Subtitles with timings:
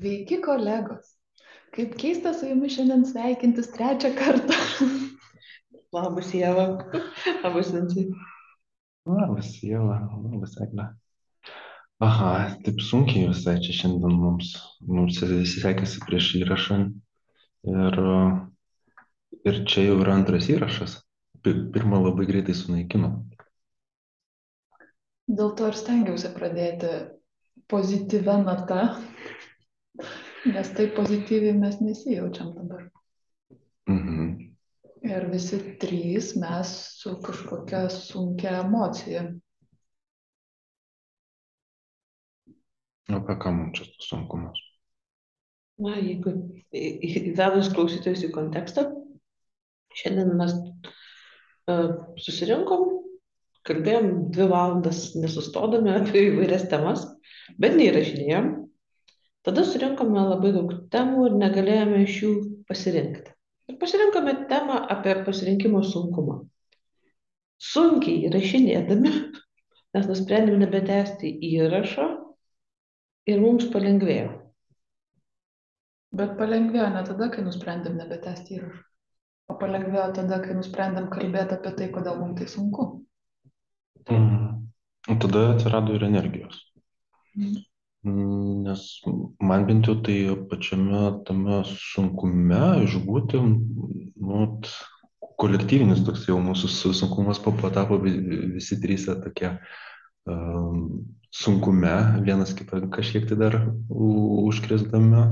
[0.00, 1.10] Sveiki, kolegos.
[1.76, 4.54] Kaip keista su jumis šiandien sveikintis trečią kartą.
[5.96, 6.64] Labas, Jėva.
[7.42, 8.06] Labas, Vincai.
[9.04, 9.98] Labas, Jėva.
[10.22, 10.86] Labas, Egle.
[12.00, 12.30] Aha,
[12.64, 14.54] taip sunkiai visai čia šiandien mums,
[14.88, 16.78] mums sekėsi prieš įrašą.
[17.68, 18.00] Ir,
[19.52, 20.96] ir čia jau yra antras įrašas.
[21.44, 23.12] Pirmą labai greitai sunaikino.
[25.28, 26.96] Dėl to ir stengiausi pradėti
[27.68, 28.88] pozityvę natą,
[30.48, 32.86] nes taip pozityviai mes nesijaučiam dabar.
[33.90, 34.32] Mhm.
[35.00, 39.24] Ir visi trys mes su kažkokia sunkia emocija.
[43.10, 44.60] Apie ką mums čia tas sunkumas?
[45.80, 46.34] Na, jeigu
[46.76, 48.84] įvedus klausytojus į kontekstą,
[49.96, 50.52] šiandien mes
[51.72, 52.84] uh, susirinkom,
[53.66, 57.06] kalbėjom dvi valandas nesustodami apie įvairias temas,
[57.60, 58.50] bet neįrašinėjom.
[59.46, 62.32] Tada surinkome labai daug temų ir negalėjome iš jų
[62.68, 63.32] pasirinkti.
[63.72, 66.42] Ir pasirinkome temą apie pasirinkimo sunkumą.
[67.60, 69.12] Sunkiai įrašinėdami,
[69.96, 72.06] mes nusprendėme nebetęsti įrašo
[73.32, 74.36] ir mums palengvėjo.
[76.20, 78.84] Bet palengvėjo ne tada, kai nusprendėm nebetęsti įrašą.
[79.50, 82.90] O palengvėjo tada, kai nusprendėm kalbėti apie tai, kodėl mums tai sunku.
[84.04, 84.36] Mhm.
[85.10, 86.60] O tada atsirado ir energijos.
[87.38, 87.69] Mhm.
[88.04, 88.82] Nes
[89.44, 93.40] man bent jau tai pačiame tame sunkume išbūti,
[94.24, 94.38] nu,
[95.40, 99.50] kolektyvinis toks jau mūsų su- sunkumas papo tapo vi- visi trys tokie
[100.24, 101.92] um, sunkume,
[102.24, 105.26] vienas kitą kažkiek tai dar u- užkrėsdami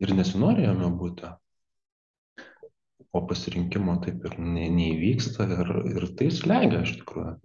[0.00, 1.28] ir nesinorėjome būti.
[3.12, 7.36] O pasirinkimo taip ir ne, neįvyksta ir, ir tai slegia iš tikrųjų.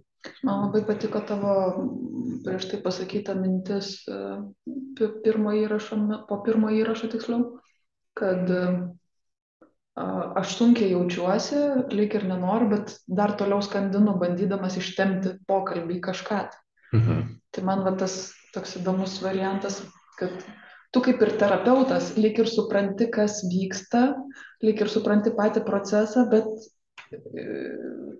[0.44, 4.18] Man labai patiko tavo mm, prieš tai pasakyta mintis e,
[4.96, 7.58] pi- pirmo įrašo, po pirmo įrašo tiksliau,
[8.16, 8.64] kad e,
[10.40, 11.60] aš sunkiai jaučiuosi,
[11.94, 16.42] lyg ir nenoriu, bet dar toliau skandinu, bandydamas ištemti pokalbį kažką.
[16.94, 17.24] Mhm.
[17.54, 19.80] Tai man va tas toks įdomus variantas,
[20.18, 20.32] kad
[20.94, 24.06] tu kaip ir terapeutas lyg ir supranti, kas vyksta,
[24.62, 26.46] lyg ir supranti patį procesą, bet,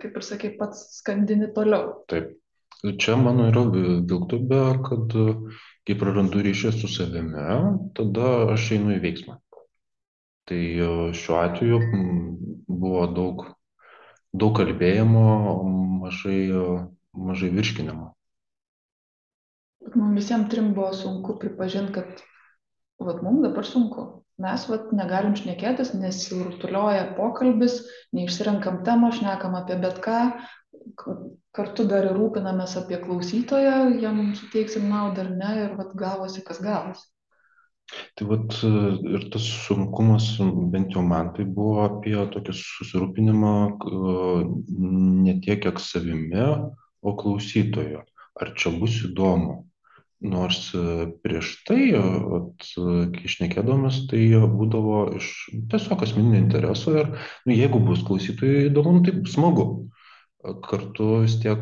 [0.03, 2.05] kaip ir sakai, pats skandini toliau.
[2.09, 2.35] Taip.
[2.85, 5.15] Čia mano yra vi- vilktubė, kad
[5.89, 7.45] kai prarandu ryšį su savimi,
[7.97, 9.39] tada aš einu į veiksmą.
[10.49, 11.79] Tai e, šiuo atveju
[12.69, 13.47] buvo daug,
[14.37, 15.25] daug kalbėjimo,
[16.03, 16.67] mažai, e,
[17.17, 18.11] mažai virškinimo.
[19.95, 22.21] Mums visiems trim buvo sunku pripažinti, kad
[23.01, 24.24] vat, mums dabar sunku.
[24.43, 27.79] Mes vat, negalim šnekėtis, nesirutulioja pokalbis,
[28.17, 30.21] neišsirenkam temą, šnekam apie bet ką,
[31.55, 36.59] kartu dar ir rūpinamės apie klausytoją, jam suteiksim naudą ar ne, ir vat, gavosi, kas
[36.65, 37.07] gavosi.
[38.19, 40.31] Tai vat ir tas sunkumas,
[40.73, 43.55] bent jau man, tai buvo apie tokį susirūpinimą
[45.27, 46.49] ne tiek kiek savimi,
[47.05, 48.03] o klausytojo.
[48.41, 49.61] Ar čia bus įdomu?
[50.25, 55.31] Nors e, prieš tai, e, vat, e, kai išnekėdamas, tai būdavo iš
[55.73, 57.11] tiesiog asmeninio intereso ir
[57.45, 59.67] nu, jeigu bus klausytojui įdomu, nu, tai smagu.
[60.65, 61.61] Kartu vis tiek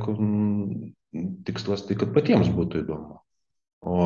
[1.47, 3.19] tikslas tai, kad patiems būtų įdomu.
[3.83, 3.99] O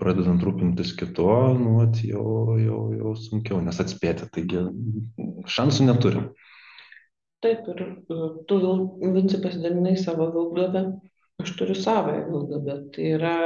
[0.00, 1.28] pradedant rūpintis kitu,
[1.60, 4.64] nu, vat, jau, jau, jau sunkiau, nes atspėti, taigi
[5.52, 6.30] šansų neturim.
[7.44, 10.86] Taip, ir tu, Vil- Vinci, pasidalinai savo vilkdabę,
[11.40, 12.76] aš turiu savąją vilkdabę.
[12.94, 13.36] Tai yra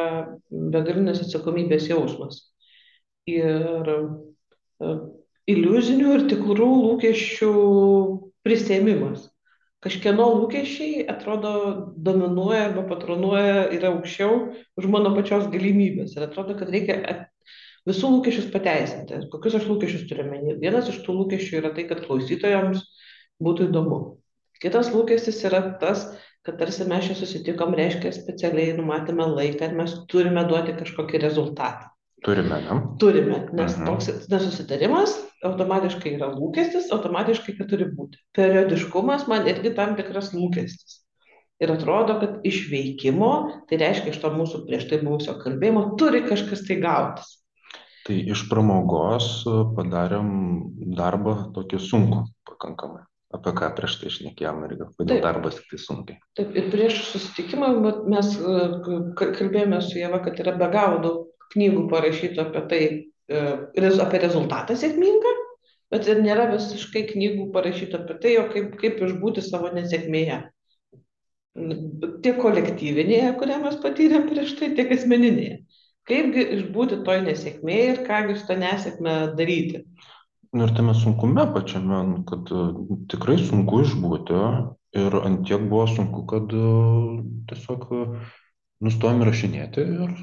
[0.51, 2.43] begalinės atsakomybės jausmas.
[3.31, 4.91] Ir e,
[5.51, 7.53] iliuzinių ir tikrų lūkesčių
[8.47, 9.29] prisėmimas.
[9.87, 11.53] Kažkieno lūkesčiai atrodo
[12.03, 14.39] dominuoja arba patronuoja yra aukščiau
[14.81, 16.17] už mano pačios galimybės.
[16.17, 16.97] Ir atrodo, kad reikia
[17.87, 19.21] visų lūkesčius pateisinti.
[19.31, 20.57] Kokius aš lūkesčius turiu menį?
[20.63, 22.83] Vienas iš tų lūkesčių yra tai, kad klausytojams
[23.43, 24.01] būtų įdomu.
[24.63, 26.09] Kitas lūkestis yra tas,
[26.47, 31.91] kad tarsi mes čia susitikom, reiškia specialiai numatėme laiką ir mes turime duoti kažkokį rezultatą.
[32.25, 32.77] Turime, ne?
[32.99, 33.87] Turime, nes Mhm.
[33.87, 35.13] toks nesusitarimas
[35.45, 38.19] automatiškai yra lūkestis, automatiškai kad turi būti.
[38.35, 41.03] Periodiškumas man irgi tam tikras lūkestis.
[41.61, 43.31] Ir atrodo, kad iš veikimo,
[43.69, 47.39] tai reiškia iš to mūsų prieš tai buvusio kalbėjimo, turi kažkas tai gautis.
[48.07, 50.29] Tai iš pramogos e, padarėm
[50.99, 53.03] darbą tokį sunkų pakankamai.
[53.35, 56.19] Apie ką prieš tai išnekėjom ir kodėl darbas tik tai sunkiai.
[56.39, 57.71] Taip, ir prieš susitikimą
[58.07, 58.59] mes e,
[59.19, 62.83] kalbėjome su Jėva, kad yra be galo daug knygų parašytų apie tai,
[63.27, 63.43] e,
[64.07, 65.33] apie rezultatą sėkmingą,
[65.91, 70.45] bet ir nėra visiškai knygų parašytų apie tai, kaip, kaip išbūti savo nesėkmėje.
[72.23, 75.65] Tiek kolektyvinėje, kurią mes patyrėm prieš tai, tiek asmeninėje.
[76.07, 79.83] kaipgi išbūti toj nesėkmėje ir kągi su tą nesėkmę daryti.
[80.57, 82.63] Nu ir tame sunkume pačiame, nu, kad e,
[83.13, 84.39] tikrai sunku išbūti
[84.97, 86.71] ir ant tiek buvo sunku, kad e,
[87.51, 88.05] tiesiog e,
[88.87, 90.15] nustojom rašinėti ir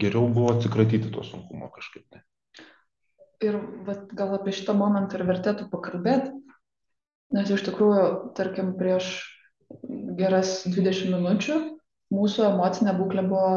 [0.00, 2.06] geriau buvo atsikratyti to sunkumo kažkaip.
[2.08, 2.22] Tai.
[3.44, 6.32] Ir vat, gal apie šitą momentą ir vertėtų pakalbėti,
[7.36, 8.06] nes iš tikrųjų,
[8.38, 9.10] tarkim, prieš
[10.16, 11.58] geras 20 minučių
[12.16, 13.56] mūsų emocinė būklė buvo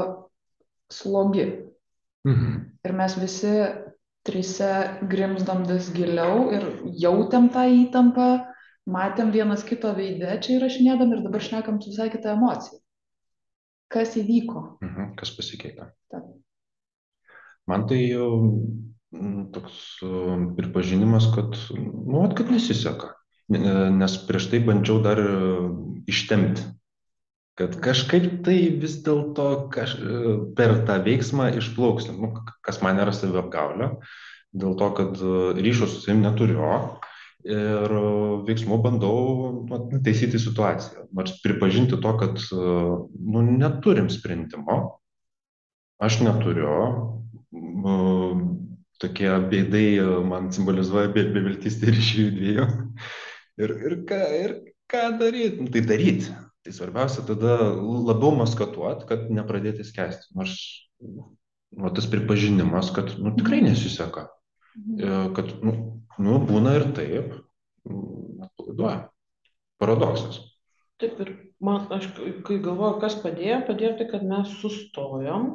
[0.92, 1.48] slogi.
[2.28, 2.66] Mhm.
[2.84, 3.54] Ir mes visi
[4.30, 4.70] trise
[5.12, 6.68] grimzdom vis giliau ir
[7.02, 8.30] jautėm tą įtampą,
[8.90, 12.80] matėm vienas kito veidė čia įrašinėdam ir dabar šnekam su visai kita emocija.
[13.90, 14.64] Kas įvyko?
[14.86, 15.16] Mhm.
[15.18, 15.90] Kas pasikeitė?
[16.14, 16.28] Taip.
[17.70, 18.30] Man tai jau
[19.14, 20.12] mm, toks e,
[20.58, 23.14] pripažinimas, kad, nu, kad nesiseka.
[23.50, 25.34] Ne- Nes prieš tai bandžiau dar e,
[26.10, 26.66] ištemti.
[27.60, 29.98] Kad kažkaip tai vis dėlto kaž...
[30.56, 32.08] per tą veiksmą išplauks.
[32.16, 32.32] Nu,
[32.64, 33.92] kas man yra saviapgaulė.
[34.56, 36.64] Dėl to, kad e, ryšio su savim neturiu.
[37.44, 38.06] Ir e,
[38.48, 39.20] veiksmu bandau
[39.68, 41.10] nu, taisyti situaciją.
[41.16, 42.64] Nors pripažinti to, kad e,
[43.36, 44.80] nu, neturim sprendimo.
[46.00, 46.74] Aš neturiu.
[49.04, 52.70] Tokie e, man simbolizuoja be, beviltystę ir iš jų dviejų.
[53.60, 55.66] Ir, ir, ką, ir ką daryti?
[55.66, 56.40] Nu, tai daryti.
[56.66, 57.56] Tai svarbiausia tada
[58.10, 60.34] labiau maskatuot, kad nepradėti skęsti.
[60.36, 60.58] Nors
[61.00, 64.28] nu, tas pripažinimas, kad nu, tikrai nesiseka.
[65.00, 65.74] E, Kad nu,
[66.20, 67.34] nu, būna ir taip.
[67.88, 69.00] Atpalaiduoja.
[69.80, 70.42] Paradoksas.
[71.00, 71.32] Taip ir
[71.64, 72.10] man, aš
[72.46, 75.46] kai galvoju, kas padėjo, padėjo tai, kad mes sustojom,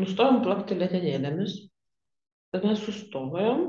[0.00, 1.58] nustojom plakti lėtenėlėmis,
[2.54, 3.66] kad mes sustojom,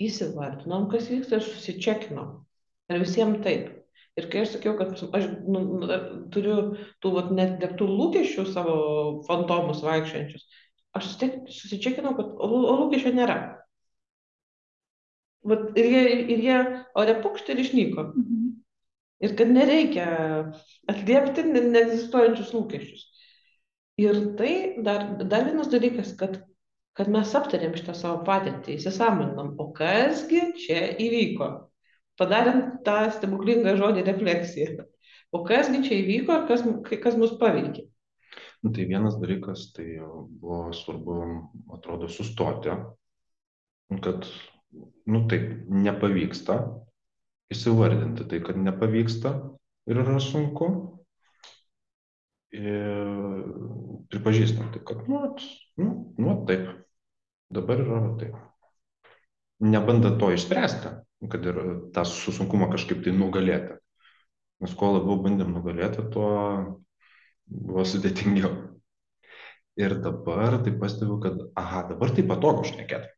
[0.00, 2.32] įsivardinom, kas vyksta ir susičekinom.
[2.90, 3.68] Ir visiems taip.
[4.20, 5.86] Ir kai aš sakiau, kad aš nu, nu,
[6.34, 6.56] turiu
[7.02, 8.76] tų vat, nedegtų lūkesčių savo
[9.26, 10.44] fantomus vaikščiančius,
[10.94, 11.08] aš
[11.56, 13.38] susičekinau, kad o, o lūkesčio nėra.
[15.44, 16.04] Vat, ir, jie,
[16.36, 16.60] ir jie
[17.02, 18.06] ore pukšti ir išnyko.
[18.14, 18.52] Mhm.
[19.24, 20.06] Ir kad nereikia
[20.90, 23.04] atliepti ne- neegzistuojančius lūkesčius.
[24.04, 24.54] Ir tai
[24.86, 26.40] dar, dar vienas dalykas, kad,
[26.98, 31.50] kad mes aptarėm šitą savo patirtį, įsisąmoninom, o kasgi čia įvyko.
[32.20, 34.86] Padarėm tą stebuklingą žodį refleksija.
[35.34, 36.62] O kasgi čia įvyko ir kas,
[37.02, 37.88] kas mus paveikė.
[38.64, 39.98] Nu, tai vienas dalykas, tai
[40.40, 41.16] buvo svarbu,
[41.74, 42.72] atrodo, sustoti,
[44.04, 44.28] kad,
[45.10, 46.56] nu taip, nepavyksta,
[47.52, 49.34] įsivardinti tai, kad nepavyksta
[49.90, 50.70] ir yra sunku.
[52.54, 53.12] Ir
[54.14, 55.20] pripažįstam tai, kad, nu,
[55.82, 55.90] nu,
[56.22, 56.70] nu, taip,
[57.52, 58.38] dabar yra taip.
[59.62, 60.90] Nebandant to išspręsti,
[61.30, 61.58] kad ir
[61.94, 63.78] tą su sunkumą kažkaip tai nugalėti.
[64.64, 66.30] Nes kuo labiau bandėm nugalėti, tuo
[67.46, 68.52] buvo sudėtingiau.
[69.78, 73.10] Ir dabar tai pastebiu, kad, aha, dabar tai patogu šnekėti.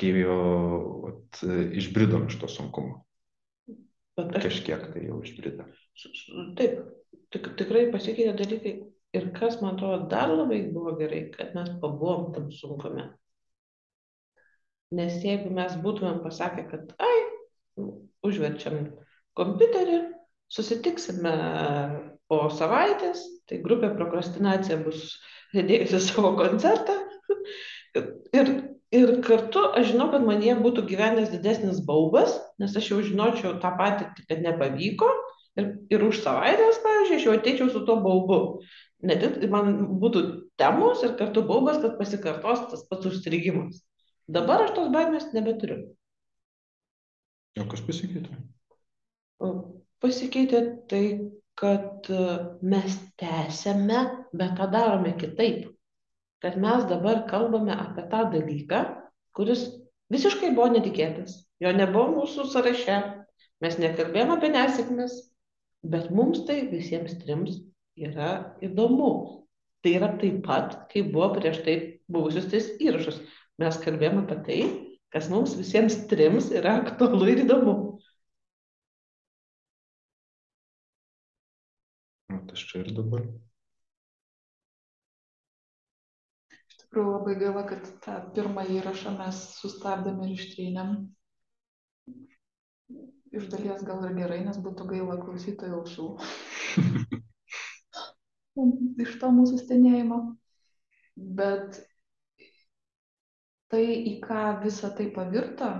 [0.00, 0.36] Kai jau
[1.04, 1.42] vat,
[1.78, 3.02] išbridom iš to sunkumo.
[4.16, 5.68] Bet aš Kažkiek tai jau išbridom.
[6.58, 6.80] taip,
[7.32, 8.74] tik, tikrai pasikeitė dalykai.
[9.12, 13.10] Ir kas man atrodo dar labai buvo gerai, kad mes pabuvom tam sunkume.
[14.92, 17.20] Nes jeigu mes būtumėm pasakę, kad ai,
[18.26, 18.90] užverčiam
[19.38, 20.00] kompiuterį,
[20.52, 21.32] susitiksime
[22.28, 25.16] po savaitės, tai grupė prokrastinacija bus
[25.54, 26.98] sėdėjusi savo koncertą.
[28.36, 28.52] Ir,
[28.92, 33.58] ir kartu aš žinau, kad man jie būtų gyvenęs didesnis baubas, nes aš jau žinočiau
[33.64, 35.08] tą patirtį, kad nepavyko.
[35.60, 38.38] Ir, ir už savaitės, pavyzdžiui, aš jau ateičiau su tuo baubu.
[39.04, 40.22] Ne tik man būtų
[40.60, 43.82] temos ir kartu baubas, kad pasikartos tas pats užstrigimas.
[44.30, 45.82] Dabar aš tos baimės nebeturiu.
[47.60, 48.36] O kas pasikeitė?
[50.02, 50.60] Pasikeitė
[50.90, 51.02] tai,
[51.58, 52.22] kad e,
[52.64, 54.02] mes tęsėme,
[54.38, 55.66] bet tą darome kitaip.
[56.42, 58.80] Kad mes dabar kalbame apie tą dalyką,
[59.36, 59.66] kuris
[60.14, 61.36] visiškai buvo netikėtas.
[61.62, 62.98] Jo nebuvo mūsų sąraše.
[63.62, 65.12] Mes nekalbėjome apie nesėkmes,
[65.86, 67.60] bet mums tai visiems trims
[67.94, 69.12] yra įdomu.
[69.82, 71.76] Tai yra taip pat, kaip buvo prieš tai
[72.10, 73.20] buvusius tais įrašus.
[73.60, 74.58] Mes kalbėjome apie tai,
[75.12, 77.74] kas mums visiems trims yra aktualu ir įdomu.
[82.32, 83.26] Nu, tas čia ir dabar.
[86.56, 90.96] Iš tikrųjų labai gaila, kad tą pirmą įrašą mes sustabdėm ir ištrynėm.
[93.32, 96.08] Iš dalies gal ir gerai, nes būtų gaila klausytojų ausų.
[99.04, 100.18] Iš to mūsų stenėjimo.
[101.16, 101.80] Bet
[103.72, 105.70] tai, į ką visa tai pavirto,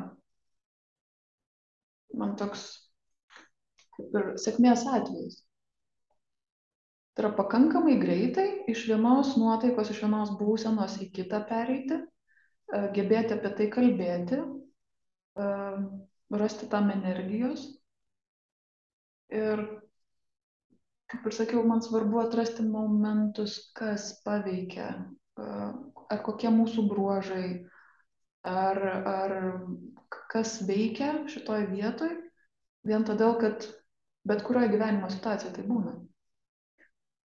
[2.17, 2.65] man toks
[3.97, 5.43] kaip ir sėkmės atvejis.
[7.13, 13.37] Tai yra pakankamai greitai iš vienos nuotaikos, iš vienos būsenos į kitą pereiti, e, gebėti
[13.37, 15.51] apie tai kalbėti, e,
[16.41, 17.67] rasti tam energijos.
[19.33, 19.61] Ir,
[21.13, 24.89] kaip ir sakiau, man svarbu atrasti momentus, kas paveikia,
[25.37, 25.51] e,
[26.17, 27.47] ar kokie mūsų bruožai,
[28.43, 29.35] ar, ar
[30.33, 32.11] kas veikia šitoj vietoj,
[32.89, 33.67] vien todėl, kad
[34.29, 35.95] bet kurioje gyvenimo situacijoje tai būna?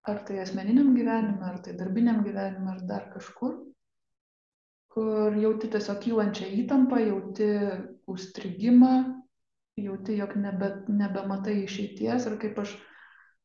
[0.08, 3.58] Ar tai asmeniniam gyvenime, ar tai darbiniam gyvenime, ar dar kažkur,
[4.94, 7.50] kur jauti tiesiog kylančią įtampą, jauti
[8.08, 8.94] užstrigimą,
[9.78, 12.30] jauti, jog nebe, nebematai išeities.
[12.30, 12.78] Ir kaip aš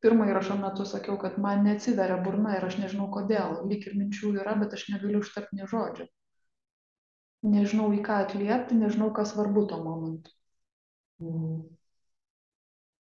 [0.03, 4.33] pirmą įrašo metu sakiau, kad man neatsiveria burna ir aš nežinau kodėl, lyg ir minčių
[4.39, 6.07] yra, bet aš negaliu užtarti nei žodžio.
[7.43, 10.31] Nežinau į ką atliepti, nežinau, kas svarbu tuo momentu.
[11.23, 11.63] Mm.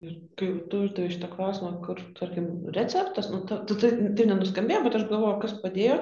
[0.05, 3.89] Ir kai tu uždavai šitą klausimą, kur, tarkim, receptas, nu, ta, ta, tai,
[4.19, 5.97] tai nenuskambėjo, bet aš galvoju, kas padėjo.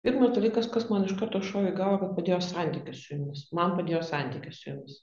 [0.00, 3.44] Pirmas dalykas, kas man iš karto šovė galvo, kad padėjo santykis su jumis.
[3.56, 4.96] Man padėjo santykis su jumis.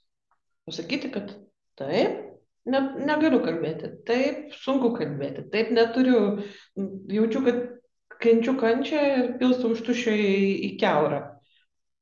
[0.66, 1.30] Pasakyti, kad
[1.78, 2.18] taip,
[2.66, 6.18] ne, negaliu kalbėti, taip, sunku kalbėti, taip neturiu,
[7.14, 7.62] jaučiu, kad
[8.18, 10.32] kenčiu kančią ir pilstu už tušio į,
[10.66, 11.22] į keurą.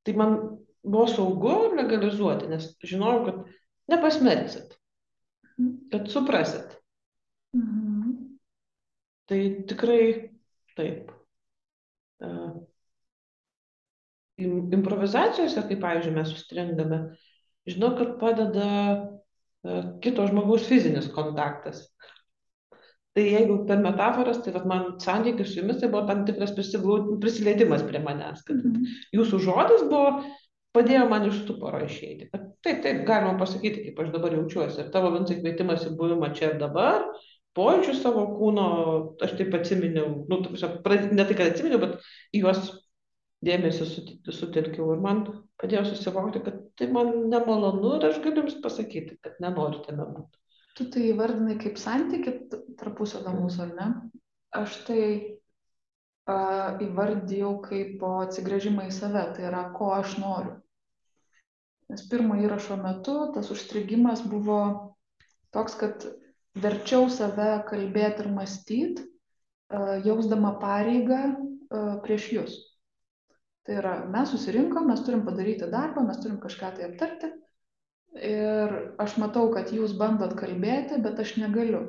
[0.06, 0.34] Tai man
[0.86, 3.54] buvo saugu legalizuoti, nes žinojau, kad
[3.90, 4.76] nepasmerksit
[5.90, 6.82] kad suprasit.
[7.56, 8.38] Mhm.
[9.26, 10.30] Tai tikrai
[10.76, 11.10] taip.
[12.20, 12.62] Uh,
[14.72, 16.98] improvizacijose, kaip, pavyzdžiui, mes sustringame,
[17.68, 21.82] žinau, kad padeda uh, kito žmogaus fizinis kontaktas.
[23.16, 27.84] Tai jeigu per metaforas, tai vat, man santykis su jumis tai buvo tam tikras prisilietimas
[27.88, 28.90] prie manęs, kad -hmm.
[29.16, 30.10] jūsų žodis buvo
[30.76, 32.28] padėjo man iš stuporo išeiti.
[32.32, 34.80] Kad taip, taip, galima pasakyti, kaip aš dabar jaučiuosi.
[34.82, 37.06] Ir tavo vincai kvietimas į buvimą čia ir dabar,
[37.56, 38.66] pojūčių savo kūno,
[39.24, 41.96] aš taip atsiminiau, nu, ne tai, kad atsiminiau, bet
[42.36, 42.72] į juos
[43.46, 43.86] dėmesį
[44.32, 45.22] sutelkiau ir man
[45.60, 50.45] padėjo susivokti, kad tai man nemalonu ir aš galiu jums pasakyti, kad nenoriu tame būti.
[50.76, 52.34] Tu tai įvardinai kaip santyki
[52.76, 53.88] tarpusavio mūsų, ar ne?
[54.60, 60.56] Aš tai uh, įvardijau kaip atsigrėžimą į save, tai yra, ko aš noriu.
[61.88, 64.60] Nes pirmo įrašo metu tas užstrigimas buvo
[65.54, 66.06] toks, kad
[66.58, 69.04] verčiau save kalbėti ir mąstyti,
[70.06, 71.20] jausdama pareigą
[72.02, 72.56] prieš jūs.
[73.66, 77.30] Tai yra, mes susirinkom, mes turim padaryti darbą, mes turim kažką tai aptarti.
[78.16, 81.82] Ir aš matau, kad jūs bandot kalbėti, bet aš negaliu.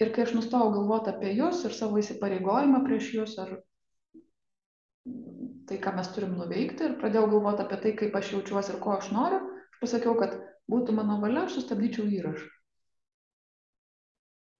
[0.00, 3.54] Ir kai aš nustojau galvoti apie jūs ir savo įsipareigojimą prieš jūs, ar
[5.68, 8.96] tai, ką mes turim nuveikti ir pradėjau galvoti apie tai, kaip aš jaučiuosi ir ko
[8.96, 9.40] aš noriu,
[9.72, 10.36] aš pasakiau, kad
[10.72, 12.48] būtų mano valia, aš sustabdyčiau įrašą.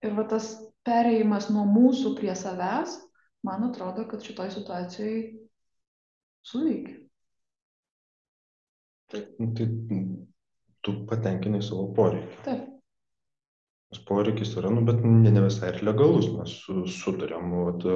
[0.06, 0.52] Ir va tas
[0.86, 2.96] pereimas nuo mūsų prie savęs,
[3.44, 5.20] man atrodo, kad šitoj situacijai
[6.48, 6.96] suveikia.
[9.40, 9.66] Nu, tai
[10.84, 12.42] tu patenkinai savo poreikį.
[12.46, 12.66] Taip.
[13.90, 17.86] Nes poreikis yra, nu, bet ne, ne visai ir legalus, mes su, sutarėm, vat,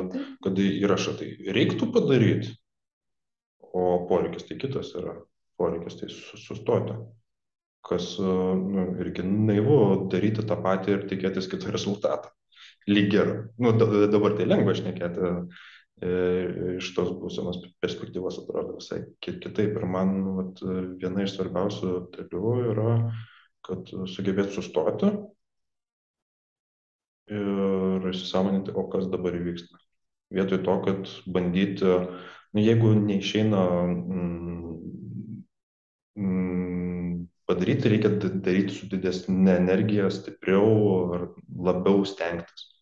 [0.43, 2.57] kad įrašą tai reiktų padaryti,
[3.63, 5.15] o poreikis tai kitas yra.
[5.59, 6.97] Poreikis tai sustoti.
[7.85, 9.77] Kas nu, irgi naivu
[10.11, 12.33] daryti tą patį ir tikėtis kito rezultato.
[12.91, 13.31] Lyg ir,
[13.63, 15.31] nu, dabar tai lengva šnekėti
[16.03, 19.77] iš tos būsenos perspektyvos atrodo visai kitaip.
[19.79, 20.65] Ir man vat,
[21.01, 22.97] viena iš svarbiausių dalių yra,
[23.65, 25.13] kad sugebėt sustoti
[27.31, 29.79] ir įsisamoninti, o kas dabar įvyksta.
[30.35, 34.75] Vietoj to, kad bandyti nu, jeigu neišeina mm,
[36.19, 40.71] mm, padaryti, reikia daryti su didesnė energija, stipriau
[41.17, 41.27] ar
[41.69, 42.74] labiau stengtis.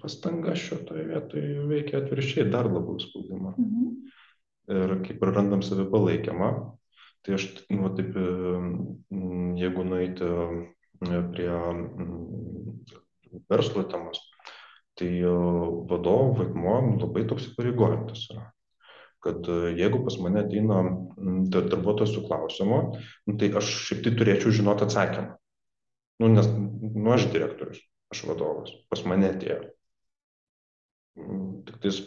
[0.00, 3.54] Pastanga šitoje vietoje veikia atvirkščiai, dar labiau spaudimą.
[3.54, 3.90] Mhm.
[4.70, 6.50] Ir kaip ir randam savi palaikymą,
[7.26, 10.30] tai aš, nu, taip, mm, jeigu nueiti
[11.34, 11.50] prie
[13.50, 14.20] verslo temos,
[14.98, 15.10] tai
[15.90, 18.46] vadovo vaidmuo labai toks įpareigojantis yra
[19.20, 20.80] kad e, jeigu pas mane ateina
[21.52, 22.80] darbuotojas su klausimu,
[23.40, 25.36] tai aš šiek tiek turėčiau žinoti atsakymą.
[26.20, 29.60] Nu, nes nu, aš direktorius, aš vadovas, pas mane atėjo.
[31.66, 31.98] Tik tais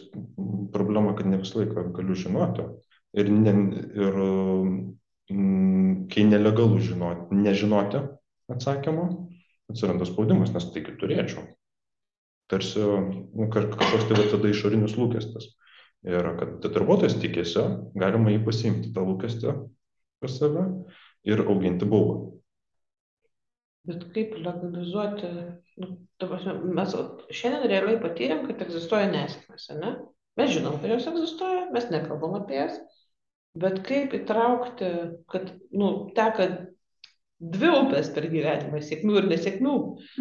[0.74, 2.66] problema, kad ne visą laiką galiu žinoti.
[3.14, 3.52] Ir, ne,
[3.94, 4.16] ir
[6.12, 8.00] kai nelegalu žinoti, nežinoti
[8.50, 9.04] atsakymą,
[9.70, 11.44] atsiranda spaudimas, nes taigi turėčiau.
[12.50, 15.54] Tarsi nu, kažkoks tai tada išorinis lūkestis.
[16.04, 17.62] Ir kad darbuotojas tikėsi,
[17.96, 19.54] galima jį pasiimti tą lūkestį
[20.20, 20.66] pas save
[21.24, 22.33] ir auginti baubą.
[23.84, 25.28] Bet kaip legalizuoti,
[25.82, 26.94] nu, ta prasme, mes
[27.36, 29.90] šiandien realiai patyrėm, kad egzistuoja nesėkmės, ne?
[30.40, 32.78] Mes žinom, kad jos egzistuoja, mes nekalbam apie jas,
[33.60, 34.88] bet kaip įtraukti,
[35.30, 36.48] kad, nu, teka
[37.44, 39.74] dvi upės per gyvenimą, sėkmių ir nesėkmių,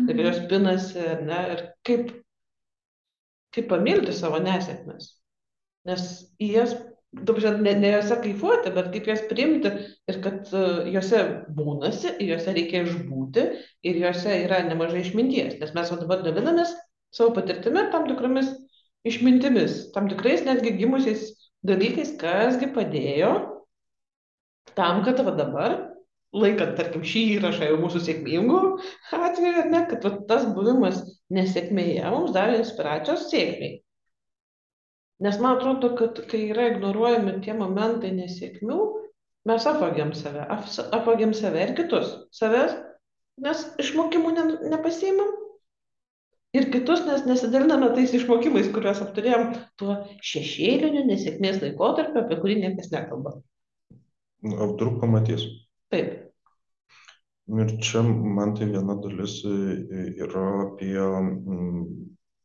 [0.03, 0.19] Mhm.
[0.27, 2.11] jos pinasi, ne, ir kaip,
[3.55, 5.13] kaip pamilti savo nesėkmes.
[5.87, 6.75] Nes į jas,
[7.13, 9.71] dabar ne, ne jose kaifuoti, bet kaip jas priimti
[10.09, 11.21] ir kad uh, jose
[11.53, 13.45] būnasi, jose reikia išbūti
[13.89, 15.59] ir jose yra nemažai išminties.
[15.61, 16.73] Nes mes va dabar dalinamės
[17.13, 18.49] savo patirtimi tam tikromis
[19.07, 21.29] išmintimis, tam tikrais netgi gimusiais
[21.67, 23.33] dalykais, kasgi padėjo
[24.77, 25.75] tam, kad va dabar,
[26.33, 28.59] laikant, tarkim, šį įrašą jau mūsų sėkmingų
[29.13, 31.03] atveju, ar ne, kad va, tas buvimas
[31.33, 33.82] nesėkmėje mums davė inspiracijos sėkmiai.
[35.21, 38.79] Nes man atrodo, kad kai yra ignoruojami tie momentai nesėkmių,
[39.49, 42.09] mes apvagiam save, ap- apvagiam save ir kitus.
[42.33, 42.73] Savęs,
[43.43, 45.29] nes išmokimų ne, nepasiimam.
[46.53, 52.91] Ir kitus, nes nesidaliname tais išmokimais, kuriuos apturėjom tuo šešėliniu nesėkmės laikotarpiu, apie kurį niekas
[52.93, 53.39] nekalba.
[54.43, 55.47] Apdruk pamatys.
[55.93, 56.19] Taip.
[57.53, 59.55] Ir čia man tai viena dalis e,
[60.23, 60.93] yra apie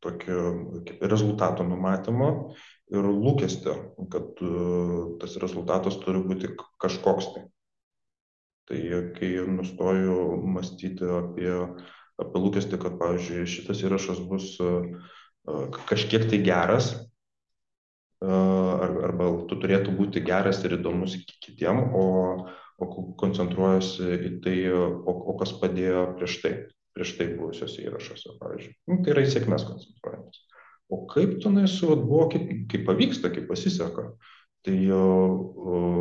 [0.03, 2.29] kaip rezultato numatymą
[2.93, 3.75] ir lūkestį,
[4.13, 4.51] kad e,
[5.21, 7.43] tas rezultatas turi būti kažkoks tai.
[8.69, 8.79] Tai
[9.17, 10.17] kai nustoju
[10.55, 11.51] mąstyti apie,
[12.21, 14.71] apie lūkestį, kad, pavyzdžiui, šitas įrašas bus e,
[15.49, 16.93] e, kažkiek tai geras,
[18.19, 22.03] ar- arba tu turėtų būti geras ir įdomus ki- kitiem, o,
[22.79, 26.53] o ko- koncentruojasi į tai, o, o kas padėjo prieš tai,
[26.99, 28.73] prieš tai buvusiuose įrašuose, pavyzdžiui.
[28.91, 30.41] Nu, tai yra į sėkmės koncentruojamas.
[30.91, 34.09] O kaip tenais vat, buvo, kaip, kaip pavyksta, kaip pasiseka.
[34.67, 35.03] Tai o,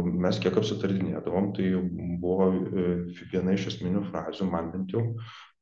[0.02, 1.68] mes kiek apsitardinėdavom, tai
[2.18, 2.86] buvo e,
[3.30, 5.04] viena iš esminių frazių, man bent jau,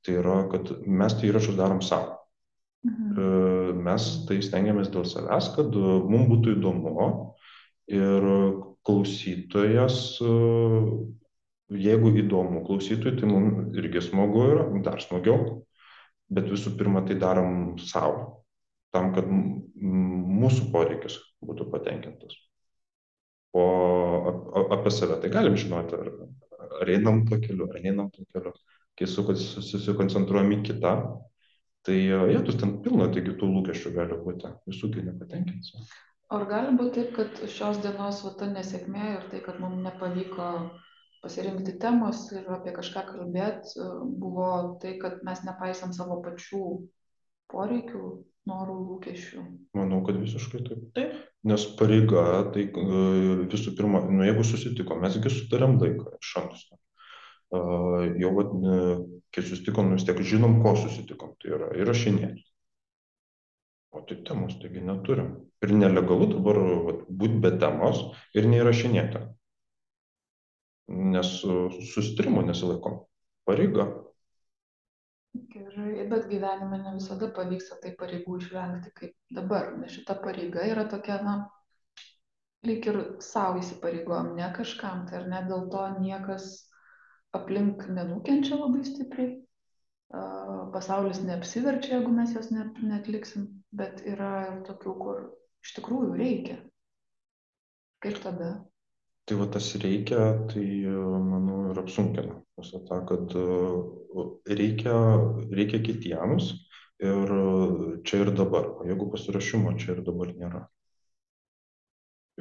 [0.07, 2.17] tai yra, kad mes tai įrašus darom savo.
[2.87, 3.11] Mhm.
[3.13, 7.11] E, mes tai stengiamės dėl savęs, kad e, mums būtų įdomu
[7.93, 8.31] ir
[8.87, 10.01] klausytojas,
[11.73, 15.63] jeigu įdomu klausytojui, tai mums irgi smagu yra, dar smagiau,
[16.31, 18.45] bet visų pirma tai darom savo,
[18.95, 22.39] tam, kad mūsų poreikis būtų patenkintas.
[23.57, 23.65] O
[24.77, 26.11] apie save tai galim žinoti, ar,
[26.83, 28.53] ar einam tuo keliu, ar neinam tuo keliu.
[28.97, 30.93] Kai su- susikoncentruojam į kitą,
[31.87, 35.85] tai jėtus ten pilna, taigi tų lūkesčių gali būti, visų gi nepatenkinsi.
[36.35, 40.49] Ar gali būti taip, kad šios dienos va, ta nesėkmė ir tai, kad mums nepavyko
[41.27, 43.83] pasirinkti temos ir apie kažką kalbėti,
[44.23, 46.63] buvo tai, kad mes nepaisam savo pačių
[47.51, 48.07] poreikių,
[48.47, 49.45] norų, lūkesčių.
[49.77, 50.83] Manau, kad visiškai taip.
[50.97, 51.15] Taip.
[51.47, 53.05] Nes pareiga, tai e,
[53.51, 56.79] visų pirma, nu, jeigu susitikom, mesgi sutarėm laiką iš anksto.
[56.79, 57.61] E,
[58.23, 58.77] Jau, vat, e,
[59.35, 61.35] kai susitikom, vis tiek žinom, ko susitikom.
[61.43, 62.47] Tai yra įrašinėti.
[63.95, 65.33] O tai temos, taigi neturim.
[65.65, 66.61] Ir nelegalu dabar
[67.09, 68.03] būti be temos
[68.37, 69.23] ir neįrašinėti.
[70.89, 71.33] Nes
[71.93, 73.01] susitarimo nesilaikom.
[73.47, 73.87] Pareiga.
[75.53, 80.87] Gerai, bet gyvenime ne visada pavyksta tai pareigų išvengti kaip dabar, nes šita pareiga yra
[80.93, 81.35] tokia, na,
[82.67, 86.47] lyg ir savo įsipareigojom, ne kažkam, tai ar ne dėl to niekas
[87.37, 89.35] aplink nenukenčia labai stipriai,
[90.73, 95.21] pasaulis neapsiverčia, jeigu mes jos net, netliksim, bet yra ir tokių, kur
[95.67, 96.57] iš tikrųjų reikia.
[98.05, 98.51] Kaip tada?
[99.27, 100.19] Tai va tas reikia,
[100.51, 100.91] tai e,
[101.31, 103.47] manau ir apsunkina visą tą, kad e,
[104.61, 104.95] reikia,
[105.59, 106.53] reikia kitiems
[107.09, 107.47] ir e,
[108.07, 108.69] čia ir dabar.
[108.79, 110.63] O jeigu pasirašymo čia ir dabar nėra.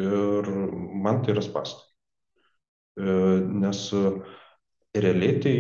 [0.06, 0.52] Ir
[1.08, 1.90] man tai yra spastai.
[3.66, 3.82] Nes
[4.96, 5.54] realiai tai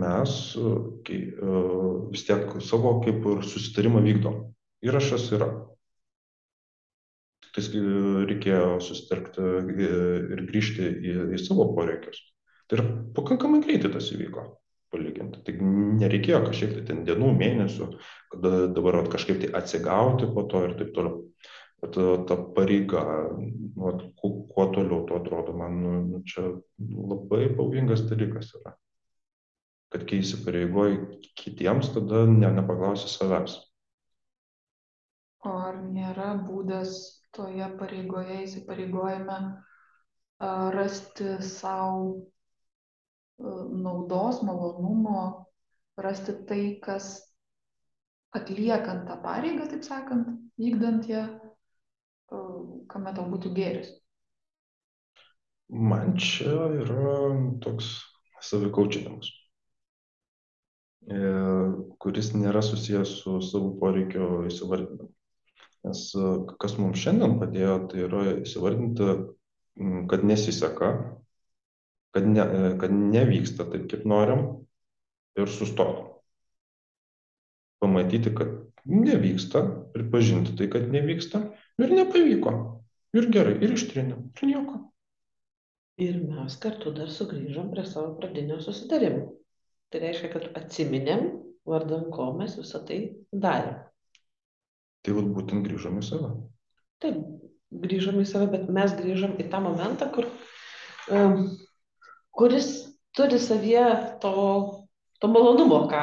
[0.00, 0.34] mes
[1.06, 1.20] kai,
[2.10, 4.44] vis tiek savo kaip ir susitarimą vykdom.
[4.88, 5.50] Įrašas yra.
[7.56, 7.80] E,
[8.28, 9.90] reikėjo susitelkti e,
[10.34, 12.18] ir grįžti į, į savo poreikius.
[12.68, 14.44] Tai yra pakankamai greitai tas įvyko,
[14.92, 15.40] palyginti.
[15.46, 15.54] Tai
[16.02, 17.88] nereikėjo kažkiek tai ten dienų, mėnesių,
[18.34, 21.22] kad dabar vat, kažkaip tai atsigauti po to ir taip toliau.
[21.80, 23.06] Bet e, ta pareiga,
[23.40, 28.76] nu, kuo, kuo toliau, tuo atrodo, man nu, nu, čia labai pavojingas dalykas yra.
[29.94, 33.62] Kad kai įsipareigoji kitiems, tada ne, nepaklausi savęs.
[35.46, 39.38] O ar nėra būdas toje pareigoje įsipareigojame
[40.76, 42.26] rasti savo
[43.38, 45.20] naudos, malonumo,
[45.96, 47.20] rasti tai, kas
[48.36, 50.28] atliekant tą pareigą, taip sakant,
[50.60, 51.24] vykdant ją,
[52.92, 53.94] kame tau būtų gėris.
[55.68, 57.32] Man čia yra
[57.64, 57.90] toks
[58.42, 59.32] savikaučinimas.
[61.06, 61.18] e,
[62.02, 65.15] kuris nėra susijęs su savo poreikio įsivardinimu.
[65.86, 66.30] Nes e,
[66.62, 69.10] kas mums šiandien padėjo, tai yra įsivardinti,
[70.10, 70.90] kad nesiseka,
[72.16, 74.46] kad, ne, e, kad nevyksta taip, kaip norim
[75.38, 76.06] ir sustoti.
[77.84, 78.54] Pamatyti, kad
[78.88, 79.62] nevyksta,
[79.94, 81.42] pripažinti tai, kad nevyksta
[81.82, 82.54] ir nepavyko.
[83.16, 84.80] Ir gerai, ir ištrinėm, ir nieko.
[86.02, 89.30] Ir mes kartu dar sugrįžom prie savo pradinio susitarimo.
[89.92, 91.28] Tai reiškia, kad atsiminėm,
[91.68, 92.98] vardan ko mes visą tai
[93.32, 93.78] darėm.
[95.06, 96.32] Tai vat būtent grįžom į save.
[97.04, 97.20] Taip,
[97.84, 100.26] grįžom į save, bet mes grįžom į tą momentą, kur,
[101.14, 101.44] um,
[102.34, 102.72] kuris
[103.14, 103.84] turi savyje
[104.24, 104.32] to,
[105.22, 106.02] to malonumo, ką,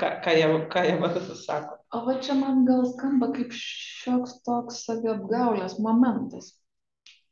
[0.00, 1.76] ką, ką jie, ką jie man sako.
[1.92, 6.54] O va čia man gal skamba kaip šioks toks saviapgaulės momentas.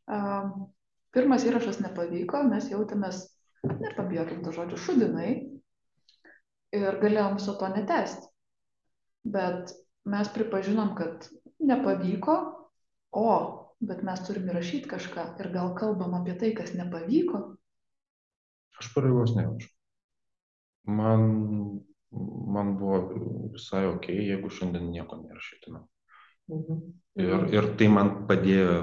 [0.04, 0.68] Um,
[1.16, 3.24] pirmas įrašas nepavyko, mes jautėmės,
[3.64, 5.30] nepabijokim to žodžio, šudinai
[6.76, 8.28] ir galėjom viso to netesti.
[9.24, 9.72] Bet
[10.04, 12.36] mes pripažinom, kad nepavyko,
[13.12, 13.28] o,
[13.80, 17.42] bet mes turim įrašyti kažką ir gal kalbam apie tai, kas nepavyko.
[18.80, 19.68] Aš pareigos nejaučiu.
[20.88, 21.24] Man,
[22.56, 23.00] man buvo
[23.54, 25.84] visai ok, jeigu šiandien nieko nerašytume.
[26.50, 26.80] Mhm.
[27.20, 28.74] Ir, ir tai man padėjo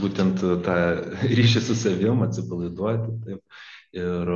[0.00, 0.76] būtent tą
[1.24, 3.60] ryšį su savim atsipalaiduoti taip,
[3.96, 4.32] ir,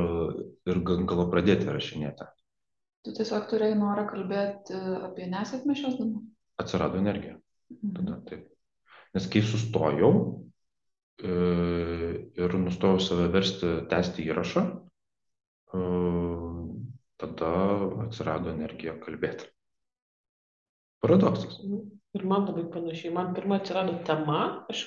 [0.69, 2.27] ir gal pradėti rašinėti.
[3.03, 4.77] Tu tiesiog turėjai norą kalbėti
[5.09, 6.23] apie nesėkmę šios dienos?
[6.61, 7.35] Atsirado energija.
[7.73, 7.93] Mhm.
[7.97, 8.45] Tada taip.
[9.13, 10.11] Nes kai sustojau
[11.21, 11.33] e,
[12.39, 14.63] ir nustojau save versti tęsti įrašą,
[15.75, 15.81] e,
[17.21, 17.51] tada
[18.07, 19.51] atsirado energija kalbėti.
[21.03, 21.59] Paradoksas.
[22.15, 23.11] Ir man labai panašiai.
[23.11, 24.85] Man pirmą atsirado tema, aš,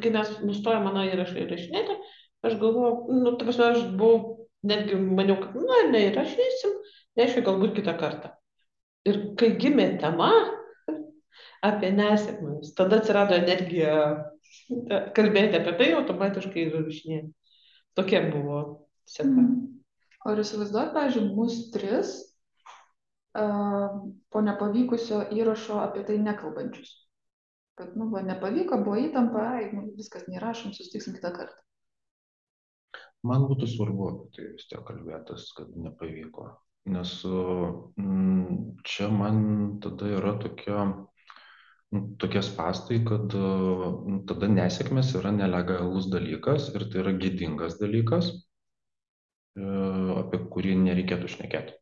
[0.00, 1.96] kai mes nustojome mano įrašą įrašinėti,
[2.48, 6.74] aš galvojau, nu, ta prasme, aš buvau, netgi maniau, kad, na, neįrašysim,
[7.18, 8.32] reiškia galbūt kitą kartą.
[9.08, 10.30] Ir kai gimė tema
[11.64, 13.94] apie nesėkmes, tada atsirado energija
[15.16, 17.32] kalbėti apie tai automatiškai ir rašinėti.
[17.98, 18.62] Tokia buvo
[19.08, 19.30] seka.
[19.30, 19.54] Mhm.
[20.26, 22.16] O ar įsivaizduoju, pavyzdžiui, mus tris
[23.38, 26.90] po nepavykusio įrašo apie tai nekalbančius.
[27.78, 31.67] Kad, nu, va, nepavyko, buvo įtampa, ai, nu, viskas neįrašom, susitiksim kitą kartą.
[33.26, 36.46] Man būtų svarbu apie tai vis tiek kalbėtas, kad nepavyko.
[36.88, 39.40] Nes mm, čia man
[39.84, 40.84] tada yra tokia,
[41.92, 48.30] nu, tokie spastai, kad nu, tada nesėkmės yra nelegalus dalykas ir tai yra gėdingas dalykas,
[49.58, 49.66] e,
[50.22, 51.76] apie kurį nereikėtų šnekėti.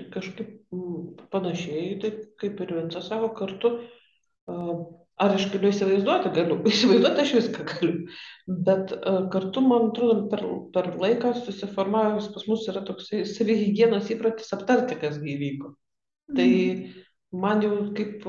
[0.00, 3.74] tai kažkaip mm, panašiai, taip kaip ir Vincas savo kartu.
[5.20, 6.56] Ar aš galiu įsivaizduoti, galiu.
[6.70, 8.06] Įsivaizduoti aš viską galiu.
[8.68, 8.94] Bet
[9.32, 15.20] kartu, man atrodo, per, per laiką susiformavęs pas mus yra toksai savihygienos įpratis aptarti, kas
[15.20, 15.74] įvyko.
[16.36, 16.50] Tai
[17.44, 18.24] man jau kaip,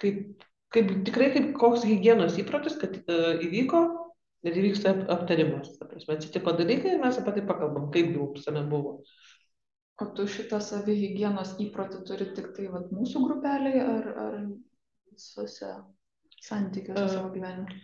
[0.00, 3.82] kaip, kaip tikrai kaip koks hygienos įpratis, kad įvyko
[4.46, 5.74] ir įvyksta aptarimas.
[5.76, 9.00] Ta prasme, atsitiko dalykai ir mes apie tai pakalbam, kaip jau visame buvo.
[10.00, 14.36] O tu šitą savihygienos įprotį turi tik tai vat, mūsų grupeliai ar, ar
[15.20, 15.70] visose
[16.40, 17.80] santykiuose uh, savo gyvenime?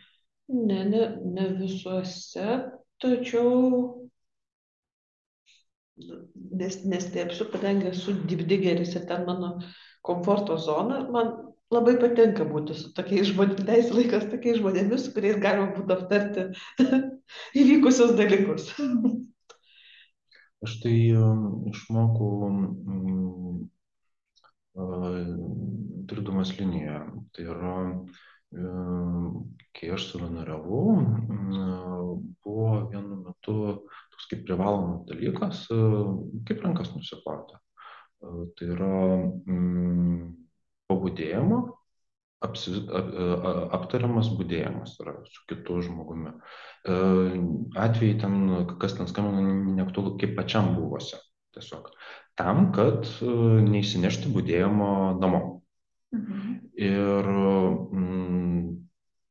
[0.48, 2.46] Ne, ne, ne visuose,
[3.02, 4.06] tačiau
[5.96, 9.56] nes, nestėpsiu, kadangi esu dipdigeris ir ten mano
[10.06, 11.32] komforto zona, man
[11.74, 16.46] labai patinka būti su tokiais žmonėmis, leisti laikas tokiais žmonėmis, su kuriais galima būtų aptarti
[17.62, 18.70] įvykusius dalykus.
[20.64, 20.96] Aš tai
[21.72, 22.30] išmokau
[24.76, 27.00] dirbdamas linijoje.
[27.34, 27.76] Tai yra,
[29.76, 30.96] kai aš savanoriavau,
[32.44, 33.56] buvo vienu metu
[34.12, 35.64] toks kaip privalomas dalykas,
[36.48, 37.58] kaip rankas nusiplauti.
[38.20, 38.92] Tai yra
[40.86, 41.64] pabudėjimo
[42.44, 43.12] apsi, ap,
[43.78, 46.32] aptariamas būdėjimas yra su kitu žmogumi.
[46.86, 46.96] E,
[47.86, 48.36] atvejai ten,
[48.82, 51.18] kas ten skambina, neaktualu, kaip pačiam buvosi.
[51.56, 51.90] Tiesiog
[52.36, 53.34] tam, kad e,
[53.66, 54.90] neįsinešti būdėjimo
[55.20, 55.42] namo.
[56.14, 56.56] Mhm.
[56.76, 58.64] Ir mm,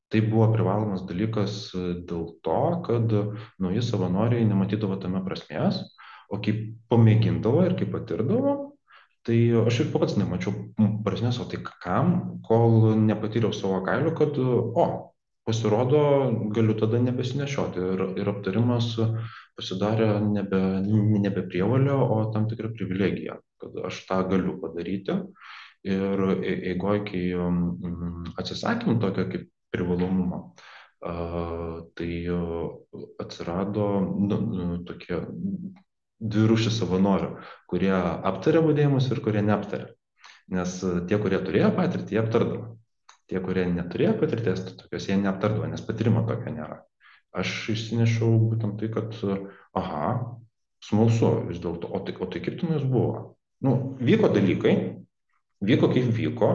[0.09, 1.69] tai buvo privalomas dalykas
[2.09, 3.13] dėl to, kad
[3.61, 5.83] nauji savanoriai nematydavo tame prasmės,
[6.29, 6.55] o kai
[6.89, 8.55] pamėgindavo ir kai patirdavo,
[9.25, 10.53] tai aš ir pats nemačiau
[11.05, 14.87] prasmės, o tai kam, kol nepatyriau savo kailiu, kad, o,
[15.45, 16.01] pasirodo,
[16.55, 17.83] galiu tada nebesinešioti.
[17.95, 18.93] Ir, ir aptarimas
[19.55, 20.61] pasidarė nebe,
[21.21, 25.19] nebe prievalė, o tam tikra privilegija, kad aš tą galiu padaryti.
[25.85, 27.25] Ir eigoje, kai
[28.41, 30.39] atsisakym tokio kaip privalomumo,
[31.95, 32.11] tai
[33.21, 35.19] atsirado nu, nu, tokie
[36.19, 37.35] dvi rūšis savanorių,
[37.69, 39.91] kurie aptarė būdėjimus ir kurie neaptarė.
[40.55, 42.75] Nes tie, kurie turėjo patirtį, jie aptardavo.
[43.29, 46.83] Tie, kurie neturėjo patirties, tokios jie neaptardavo, nes patyrimo tokio nėra.
[47.35, 49.15] Aš išsinešiau būtent tai, kad,
[49.75, 50.11] aha,
[50.85, 53.35] smalsu vis dėlto, o tai, o tai kaip tenais buvo?
[53.65, 54.75] Nu, vyko dalykai,
[55.65, 56.51] vyko kaip vyko,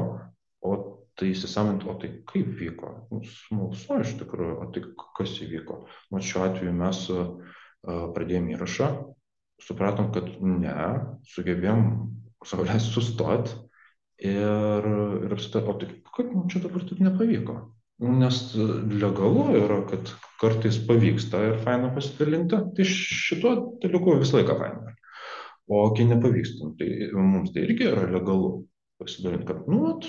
[0.62, 0.76] o
[1.18, 2.92] tai įsisamint, o tai kaip vyko?
[3.10, 4.84] Nu, smalsu iš tikrųjų, o tai
[5.18, 5.82] kas įvyko?
[6.14, 7.24] Nu, šiuo atveju mes uh,
[8.14, 8.92] pradėjome įrašą,
[9.66, 10.76] supratom, kad ne,
[11.34, 11.82] sugebėjom
[12.46, 13.50] savo leisti sustot
[14.20, 14.88] ir,
[15.26, 17.56] ir apsitarti, o tai kaip mums čia dabar taip nepavyko?
[18.00, 23.52] Nes legalu yra, kad kartais pavyksta ir faina pasidalinti, tai šituo
[23.82, 24.94] dalyku visą laiką faina.
[25.70, 28.64] O kai nepavyksta, tai mums tai irgi yra legalu
[29.00, 30.08] pasidalinti, kad, nu, at,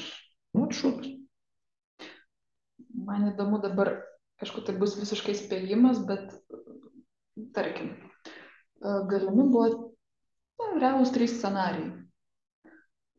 [0.56, 1.12] nu, atšūkas.
[3.02, 3.94] Man įdomu dabar,
[4.44, 6.32] aišku, tai bus visiškai spėjimas, bet
[7.56, 7.94] tarkim,
[8.82, 11.92] galimi buvo na, realūs trys scenarijai.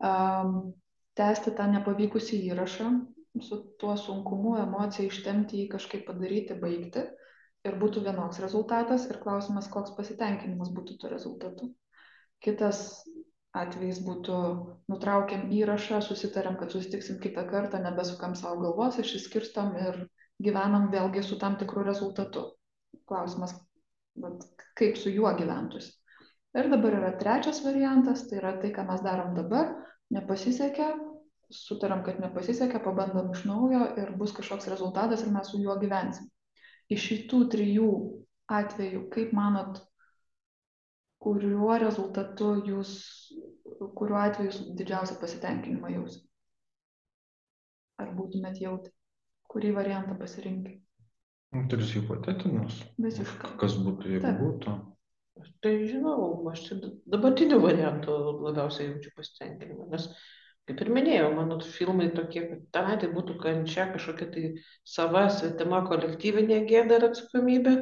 [0.02, 0.72] Um,
[1.18, 2.92] tęsti tą nepavykusį įrašą,
[3.40, 7.04] su tuo sunkumu, emociją ištemti jį kažkaip padaryti, baigti
[7.68, 11.70] ir būtų vienoks rezultatas ir klausimas, koks pasitenkinimas būtų tuo rezultatu.
[12.42, 13.02] Kitas
[13.56, 14.36] atvejis būtų
[14.90, 20.00] nutraukiam įrašą, susitariam, kad susitiksim kitą kartą, nebesukam savo galvos, išsiskirstom ir
[20.42, 22.48] gyvenam vėlgi su tam tikru rezultatu.
[23.08, 23.54] Klausimas,
[24.18, 24.46] bet
[24.78, 25.92] kaip su juo gyventųsi.
[26.58, 29.70] Ir dabar yra trečias variantas, tai yra tai, ką mes darom dabar,
[30.12, 30.88] nepasisekė,
[31.52, 36.28] sutariam, kad nepasisekė, pabandom iš naujo ir bus kažkoks rezultatas ir mes su juo gyvensim.
[36.92, 37.88] Iš šitų trijų
[38.52, 39.80] atvejų, kaip manot,
[41.22, 42.94] kuriuo rezultatu jūs,
[43.98, 46.18] kuriuo atveju jūs didžiausią pasitenkinimą jūs?
[48.02, 48.90] Ar būtumėt jautę?
[49.52, 50.78] Kurį variantą pasirinkti?
[51.52, 52.78] Nu, Tris hipotetinius.
[53.04, 53.52] Visiškai.
[53.60, 54.40] Kas būtų, jeigu Taip.
[54.40, 54.76] būtų?
[55.64, 56.76] Tai žinau, aš čia
[57.08, 58.14] dabartiniu variantu
[58.44, 60.08] labiausiai jaučiu pasitenkinimą, nes,
[60.68, 64.44] kaip ir minėjau, mano filmai tokie, kad tenai tai būtų kančia, kažkokia tai
[64.94, 67.76] sava, svetima, kolektyvinė gėda ir atsakomybė.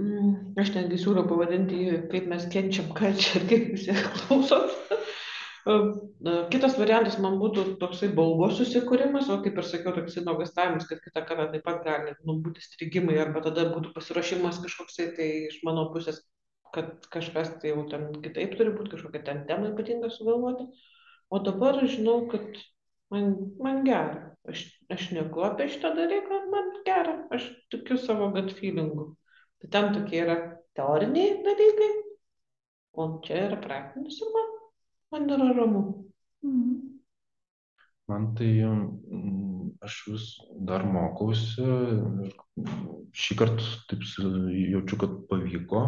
[0.00, 4.76] Mm, Aš netgi siūliau pavadinti jį, kaip mes kenčiam kančią kaip jūs ją klausot.
[5.64, 11.22] Kitas variantas man būtų toksai baugos susikūrimas, o kaip ir sakiau, toksai nuogastavimas, kad kitą
[11.28, 15.90] kartą taip pat gali nu, būti strigimai arba tada būtų pasiruošimas kažkoksai tai iš mano
[15.92, 16.22] pusės,
[16.72, 20.68] kad kažkas tai jau ten kitaip turi būti, kažkokia ten tema ypatinga sugalvoti.
[21.30, 22.46] O dabar žinau, kad
[23.12, 24.30] man, man gera.
[24.48, 27.18] Aš, aš neku apie šitą dalyką, man gera.
[27.36, 29.10] Aš tikiu savo gut feelingu.
[29.60, 30.38] Tai ten tokie yra
[30.78, 31.90] teoriniai dalykai,
[32.96, 34.48] o čia yra praktinis ir man,
[35.12, 35.82] man yra ramu.
[36.42, 36.76] Mhm.
[38.10, 40.24] Man tai mm, aš vis
[40.66, 42.32] dar mokausi ir
[43.14, 44.02] šį kartą taip
[44.72, 45.82] jaučiu, kad pavyko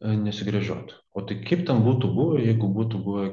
[0.00, 0.96] e, nesigrėžioti.
[1.12, 3.26] O tai kaip ten būtų buvę, jeigu būtų buvę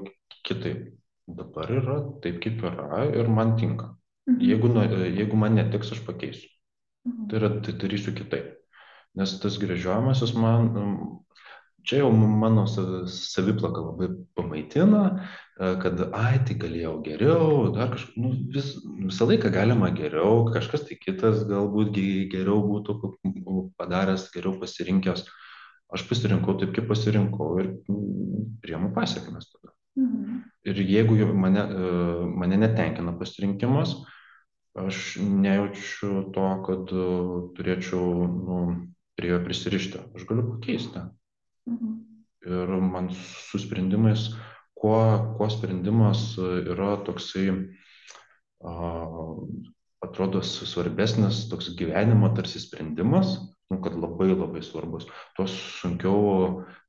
[0.48, 0.90] kitaip?
[1.30, 3.94] Dabar yra taip, kaip yra ir man tinka.
[4.28, 4.40] Mhm.
[4.52, 6.50] Jeigu, nu- e, jeigu man netiks, aš pakeisiu.
[7.08, 7.28] Mhm.
[7.30, 8.56] Tai yra, tai darysiu kitaip.
[9.16, 10.74] Nes tas grėžiojimasis man,
[11.84, 15.04] čia jau mano sa- saviplaka labai pamaitina,
[15.60, 20.88] e, kad, ai, tai galėjau geriau, dar kažkaip, nu, vis, visą laiką galima geriau, kažkas
[20.88, 23.00] tai kitas galbūt ge- geriau būtų
[23.78, 25.26] padaręs, geriau pasirinkęs.
[25.94, 27.74] Aš pasirinkau taip, kaip pasirinkau ir
[28.62, 29.74] priemu pasiekmes tada.
[29.98, 30.44] Mhm.
[30.66, 33.96] Ir jeigu mane, e, mane netenkina pasirinkimas,
[34.76, 37.06] aš nejaučiu to, kad e,
[37.58, 38.60] turėčiau nu,
[39.18, 40.00] prie jo prisirišti.
[40.16, 41.02] Aš galiu pakeisti.
[41.70, 41.98] Mhm.
[42.50, 44.30] Ir man su sprendimais,
[44.80, 45.00] kuo,
[45.38, 47.52] kuo sprendimas yra toksai,
[50.04, 53.36] atrodo svarbesnis, toks gyvenimo tarsi sprendimas,
[53.70, 55.06] nu, kad labai labai svarbus,
[55.38, 56.22] tuo sunkiau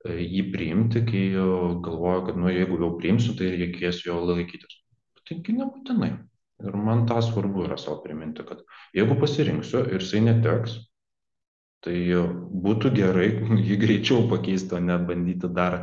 [0.07, 1.25] e, jį priimti, kai
[1.85, 4.79] galvoju, kad nu, jeigu jau priimsiu, tai reikės jo laikytis.
[5.29, 6.15] Taigi nebūtinai.
[6.61, 8.63] Ir man tą svarbu yra savo priminti, kad
[8.97, 10.77] jeigu pasirinksiu ir jisai neteks,
[11.85, 11.97] tai
[12.67, 13.29] būtų gerai
[13.69, 15.79] jį greičiau pakeisti, o ne bandyti dar,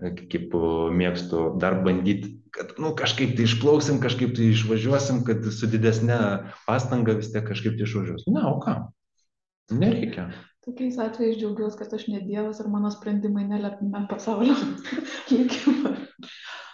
[0.00, 5.46] e, kaip e, mėgstu, dar bandyti, kad nu, kažkaip tai išplauksim, kažkaip tai išvažiuosim, kad
[5.52, 6.18] su didesnė
[6.66, 8.28] pastanga vis tiek kažkaip tai išvažiuos.
[8.32, 8.78] Ne, o ką?
[9.76, 10.30] Nereikia.
[10.66, 14.54] Tokiais atvejais džiaugiuosi, kad aš ne Dievas ir mano sprendimai nelepina pasaulio
[15.30, 15.94] likimą.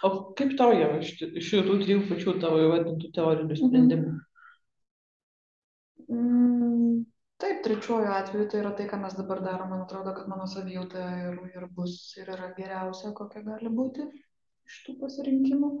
[0.03, 4.13] O kaip tau jau iš iš šitų trijų pačių tavo įvardintų teorinių sprendimų?
[6.09, 7.03] Mm,
[7.43, 9.73] Taip, trečiuoju atveju tai yra tai, ką mes dabar darom.
[9.73, 14.05] Man atrodo, kad mano savijauta ir, ir bus ir yra geriausia, kokia gali būti
[14.69, 15.73] iš tų pasirinkimų.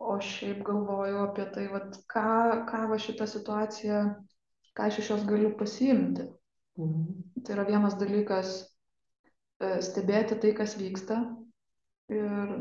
[0.00, 2.26] O šiaip galvoju apie tai, vat, ką,
[2.70, 4.02] ką va šita situacija
[4.74, 6.26] ką aš iš jos galiu pasiimti.
[6.78, 7.06] Mhm.
[7.44, 8.52] Tai yra vienas dalykas
[9.60, 11.20] e, stebėti tai, kas vyksta
[12.10, 12.54] ir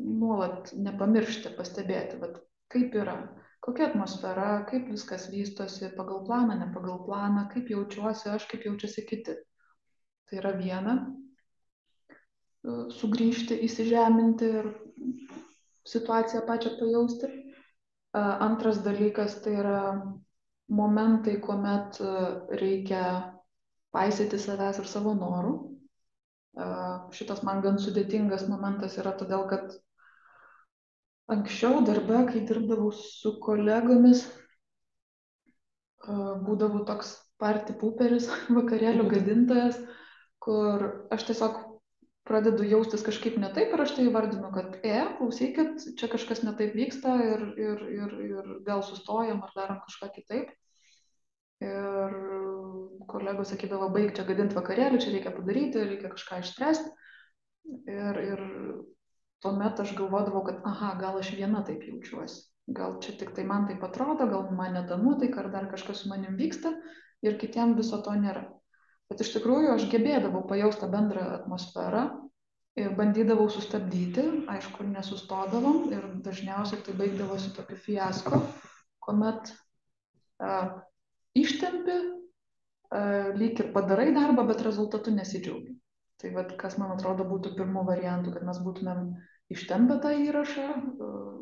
[0.00, 2.40] nuolat nepamiršti, pastebėti, vat,
[2.72, 3.16] kaip yra,
[3.66, 9.02] kokia atmosfera, kaip viskas vystosi pagal planą, ne pagal planą, kaip jaučiuosi aš, kaip jaučiasi
[9.08, 9.34] kiti.
[10.26, 10.94] Tai yra viena,
[12.06, 14.68] e, sugrįžti, įsižeminti ir
[15.86, 17.30] situaciją pačią pajausti.
[17.30, 19.80] E, Antras dalykas tai yra
[20.80, 22.12] momentai, kuomet e,
[22.62, 23.02] reikia
[23.94, 25.56] paisyti savęs ir savo norų.
[27.12, 29.74] Šitas man gan sudėtingas momentas yra todėl, kad
[31.32, 39.80] anksčiau darbe, kai dirbdavau su kolegomis, e, būdavau toks party pooperis, vakarėlių gadintojas,
[40.42, 41.62] kur aš tiesiog
[42.26, 46.54] pradedu jaustis kažkaip ne taip ir aš tai įvardinu, kad, e, klausykit, čia kažkas ne
[46.58, 50.54] taip vyksta ir, ir, ir, ir gal sustojam ar darom kažką kitaip.
[51.64, 52.16] Ir
[53.08, 56.90] kolegos sakydavo, baig čia gadinti vakarėlį, čia reikia padaryti, reikia kažką išspręsti.
[57.88, 58.42] Ir, ir
[59.44, 62.44] tuomet aš galvodavau, kad, aha, gal aš viena taip jaučiuosi.
[62.76, 66.10] Gal čia tik tai man taip atrodo, gal man neta nuotaika, ar dar kažkas su
[66.10, 66.72] manim vyksta
[67.22, 68.42] ir kitiem viso to nėra.
[69.10, 72.02] Bet iš tikrųjų aš gebėdavau pajausti tą bendrą atmosferą
[72.76, 78.42] ir bandydavau sustabdyti, aišku, nesustodavom ir dažniausiai tai baigdavosi tokiu fiasko,
[79.06, 79.52] kuomet
[80.42, 80.74] uh,
[81.38, 85.78] ištempi, uh, lyg ir padarai darbą, bet rezultatu nesidžiaugi.
[86.22, 89.10] Tai vad, kas man atrodo būtų pirmų variantų, kad mes būtumėm
[89.52, 91.34] ištempę tą įrašą, uh,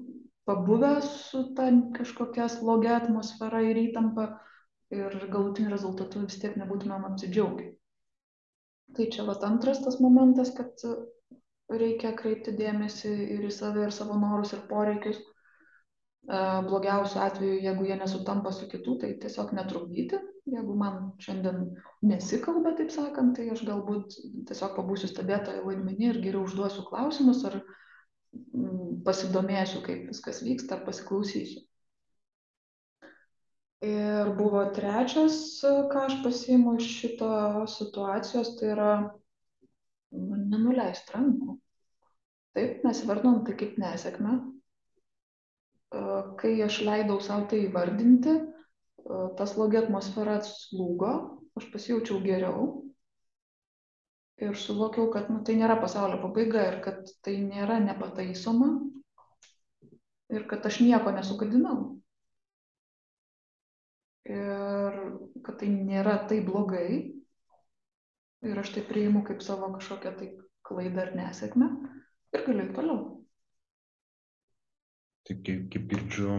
[0.45, 4.27] pabuvę su ta kažkokia slogia atmosfera ir įtampa
[4.95, 7.71] ir galutiniu rezultatu vis tiek nebūtumėm apsidžiaugę.
[8.97, 10.85] Tai čia vat antras tas momentas, kad
[11.73, 15.19] reikia kreipti dėmesį ir į save, ir savo norus, ir poreikius.
[16.25, 20.21] E, blogiausiu atveju, jeigu jie nesutampa su kitų, tai tiesiog netrukdyti.
[20.49, 21.67] Jeigu man šiandien
[22.05, 24.17] nesikalba, taip sakant, tai aš galbūt
[24.49, 30.87] tiesiog pabūsiu stebėtojo vaidmenį ir geriau užduosiu klausimus ar mm, pasidomėsiu, kaip viskas vyksta, ar
[30.89, 31.65] pasiklausysiu.
[33.85, 37.29] Ir buvo trečias, ką aš pasiimu iš šito
[37.69, 41.59] situacijos, tai yra nu, nenuleisti rankų.
[42.57, 44.39] Taip, mes įvardinom tai kaip nesėkmę.
[46.41, 48.35] Kai aš leidau savo tai įvardinti,
[49.39, 51.13] ta slogi atmosfera atslūgo,
[51.61, 52.71] aš pasijaučiau geriau.
[54.43, 58.73] Ir suvokiau, kad nu, tai nėra pasaulio pabaiga ir kad tai nėra nepataisoma.
[60.35, 61.95] Ir kad aš nieko nesugadinau
[64.25, 64.97] ir
[65.45, 67.13] kad tai nėra taip blogai.
[68.45, 70.31] Ir aš tai priimu kaip savo kažkokią tai
[70.69, 71.69] klaidą ar nesėkmę.
[72.35, 72.99] Ir galiu toliau.
[75.25, 76.33] Tai kaip, kaip girdžiu,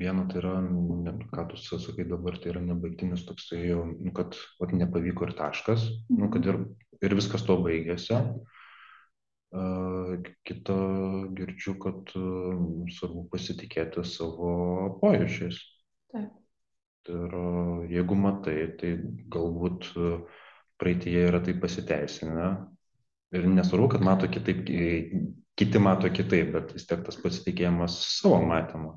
[0.00, 4.72] viena tai yra, ne, ką tu sakai dabar, tai yra nebaigtinis toksai, nu, kad vat,
[4.72, 6.22] nepavyko ir taškas, mhm.
[6.22, 6.62] nu, kad ir,
[7.04, 8.22] ir viskas to baigėsi.
[10.48, 10.78] Kita
[11.36, 12.10] girdžiu, kad
[12.96, 14.56] svarbu pasitikėti savo
[15.00, 15.60] pojūčiais.
[16.12, 16.32] Taip.
[17.06, 17.36] Ir
[17.92, 18.96] jeigu matai, tai
[19.30, 20.08] galbūt e,
[20.80, 22.48] praeitie yra tai pasiteisinę.
[23.36, 24.66] Ir nesvarbu, kad mato kitaip,
[25.56, 28.94] kiti mato kitaip, bet vis tiek tas pasitikėjimas savo matymu.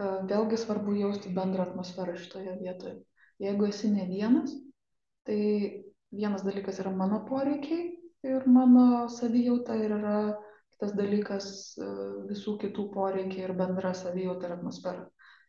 [0.00, 2.98] E, vėlgi svarbu jausti bendrą atmosferą šitoje vietoje.
[3.42, 4.54] Jeigu esi ne vienas,
[5.28, 5.40] tai
[6.14, 7.92] vienas dalykas yra mano poreikiai
[8.26, 10.18] ir mano savijauta ir yra
[10.74, 11.90] kitas dalykas e,
[12.30, 15.06] visų kitų poreikiai ir bendra savijauta ir atmosfera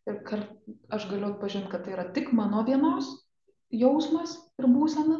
[0.07, 0.51] ir kart
[0.93, 3.09] aš galiu atpažint, kad tai yra tik mano vienos
[3.73, 5.19] jausmas ir būsena,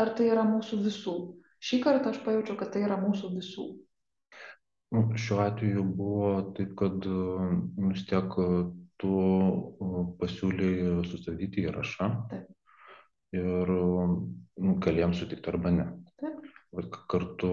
[0.00, 1.16] ar tai yra mūsų visų.
[1.64, 3.66] Šį kartą aš pajaučiau, kad tai yra mūsų visų.
[4.94, 8.36] Nu, šiuo atveju buvo taip, kad nu, vis tiek
[9.02, 9.14] tu
[10.20, 12.10] pasiūlyi sustabdyti įrašą.
[12.30, 12.50] Taip.
[13.34, 15.88] Ir nu, galėjom sutikti arba ne.
[16.22, 16.38] Taip.
[16.78, 17.50] Bet kartu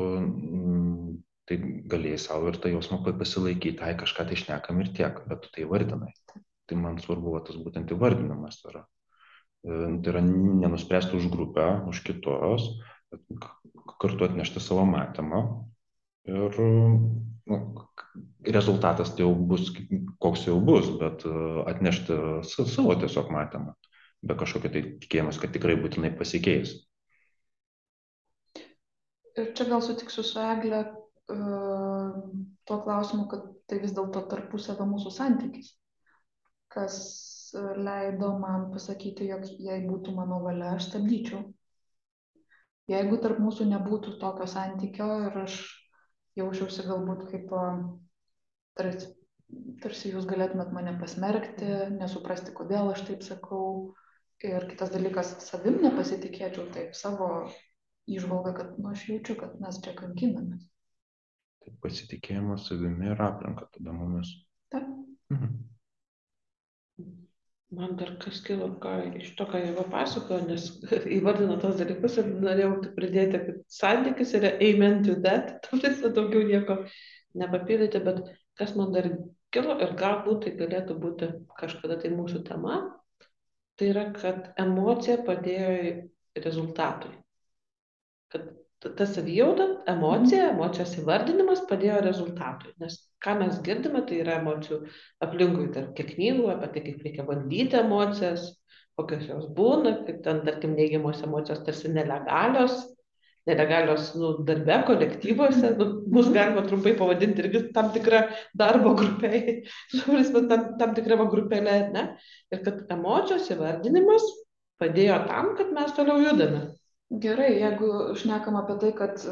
[1.50, 1.58] tai
[1.90, 5.66] galėjai savo ir tą jausmą pasilaikyti, tai kažką tai išnekam ir tiek, bet tu tai
[5.70, 6.14] vardinai.
[6.30, 8.86] Taip tai man svarbu va, tas būtent įvardinimas yra.
[9.68, 12.70] E, tai yra nenuspręsti už grupę, už kitos,
[14.00, 15.42] kartu atnešti savo matymą
[16.30, 17.60] ir nu,
[18.58, 19.72] rezultatas tai jau bus,
[20.22, 21.34] koks jau bus, bet e,
[21.72, 23.76] atnešti savo tiesiog matymą,
[24.22, 26.78] be kažkokio tai tikėjimas, kad tikrai būtinai pasikeis.
[29.40, 32.16] Ir čia gal sutiksiu su Egle uh,
[32.68, 35.70] tuo klausimu, kad tai vis dėlto tarpusavio mūsų santykis
[36.72, 36.98] kas
[37.76, 41.44] leido man pasakyti, jog jei būtų mano valia, aš stabdyčiau.
[42.92, 45.58] Jeigu tarp mūsų nebūtų tokio santykio ir aš
[46.40, 47.52] jaučiausi galbūt kaip
[48.80, 49.12] tarsi,
[49.84, 53.66] tarsi jūs galėtumėt mane pasmerkti, nesuprasti, kodėl aš taip sakau
[54.42, 57.28] Ir kitas dalykas, savim nepasitikėčiau taip savo
[58.10, 60.64] išvalgą, kad nu, aš jaučiu, kad mes čia kankinamės.
[61.62, 64.32] Tai pasitikėjimas savimi ir aplinka tada mumis.
[64.74, 64.88] Taip.
[65.30, 65.52] Mhm.
[67.72, 70.66] Man dar kas kilo, ką iš to, ką jau pasakojo, nes
[71.18, 76.44] įvardino tos dalykus ir norėjau pridėti, kad santykis yra amen to that, tam visą daugiau
[76.50, 76.82] nieko
[77.40, 78.26] nepapildyti, bet
[78.60, 79.08] kas man dar
[79.56, 82.82] kilo ir galbūt tai galėtų būti kažkada tai mūsų tema,
[83.80, 85.72] tai yra, kad emocija padėjo
[86.44, 87.16] rezultatui.
[88.32, 88.52] Kad
[88.82, 92.72] ta savijauta, emocija, emocijos įvardinimas padėjo rezultatui.
[92.82, 94.80] Nes ką mes girdime, tai yra emocijų
[95.22, 98.48] aplinkui, tarp kiek knygų apie tai, kaip reikia valdyti emocijas,
[98.98, 102.82] kokios jos būna, kaip ten, tarkim, neigiamos emocijos tarsi nelegalios,
[103.50, 108.26] nelegalios nu, darbe, kolektyvuose, nu, mus galima trumpai pavadinti irgi tam tikrą
[108.58, 109.32] darbo grupę,
[110.52, 112.06] tam, tam tikrą grupelę, ne?
[112.54, 114.26] Ir kad emocijos įvardinimas
[114.82, 116.70] padėjo tam, kad mes toliau judame.
[117.12, 119.24] Gerai, jeigu šnekam apie tai, kad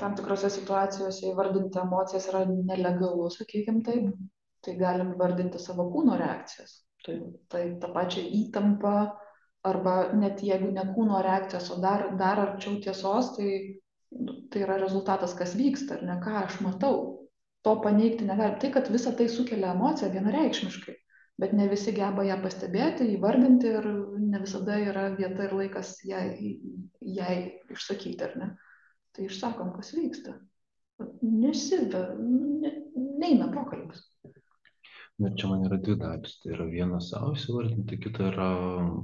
[0.00, 4.06] tam tikrose situacijose įvardinti emocijas yra nelegalu, sakykim taip,
[4.64, 6.78] tai galim vardinti savo kūno reakcijas.
[7.04, 7.18] Tai,
[7.52, 8.94] tai tą pačią įtampą,
[9.68, 13.50] arba net jeigu ne kūno reakcijos, o dar, dar arčiau tiesos, tai,
[14.50, 17.02] tai yra rezultatas, kas vyksta, ar ne ką aš matau.
[17.66, 18.56] To paneigti negali.
[18.62, 20.96] Tai, kad visa tai sukelia emociją vienareikšmiškai
[21.40, 23.88] bet ne visi geba ją pastebėti, įvardinti ir
[24.22, 26.56] ne visada yra vieta ir laikas jai,
[27.00, 27.36] jai
[27.72, 28.50] išsakyti, ar ne.
[29.16, 30.36] Tai išsakom, kas vyksta.
[31.20, 32.72] Nesive, ne,
[33.20, 34.04] neina pokalbis.
[35.20, 36.38] Na, čia man yra dvi dalis.
[36.42, 38.48] Tai yra viena savo įsivardinti, kita yra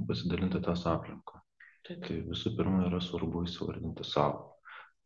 [0.09, 1.41] pasidalinti tą aplinką.
[1.83, 4.51] Tai visų pirma yra svarbu įsivardinti savo.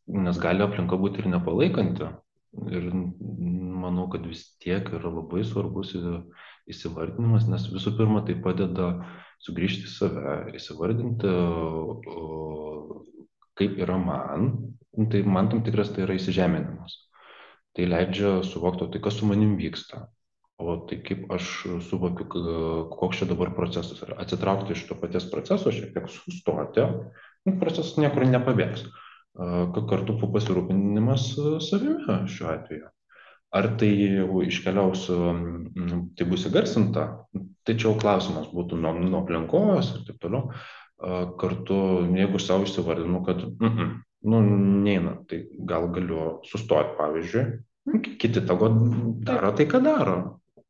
[0.08, 2.12] Nes gali aplinka būti ir nepalaikanti.
[2.72, 5.96] Ir manau, kad vis tiek yra labai svarbus
[6.72, 8.92] įsivardinimas, nes visų pirma tai padeda
[9.44, 11.32] sugrįžti į save, įsivardinti,
[13.58, 14.50] kaip yra man,
[14.98, 17.00] nu, tai man tam tikras tai yra įsižeminimas.
[17.78, 20.08] Tai leidžia suvokti, tai kas su manim vyksta,
[20.58, 21.52] o tai kaip aš
[21.86, 22.26] suvokiu,
[22.94, 24.18] koks čia dabar procesas yra.
[24.24, 26.88] Atsitraukti iš to paties proceso, šiek tiek sustoti,
[27.46, 28.88] nu, procesas niekur nepabėgs.
[29.38, 31.30] Kartu pasirūpinimas
[31.62, 32.88] savimi šiuo atveju.
[33.58, 35.06] Ar tai jau iškeliaus,
[36.18, 37.06] tai bus įgarsinta,
[37.66, 40.52] tai čia jau klausimas būtų nuo, nuo aplinkos ir taip toliau.
[41.42, 41.78] Kartu,
[42.18, 43.96] jeigu savo įsivardinu, kad mm -mm,
[44.32, 44.42] nu,
[44.84, 47.46] neina, tai gal galiu sustoti, pavyzdžiui,
[48.20, 48.70] kiti tavo
[49.30, 50.18] daro tai, ką daro.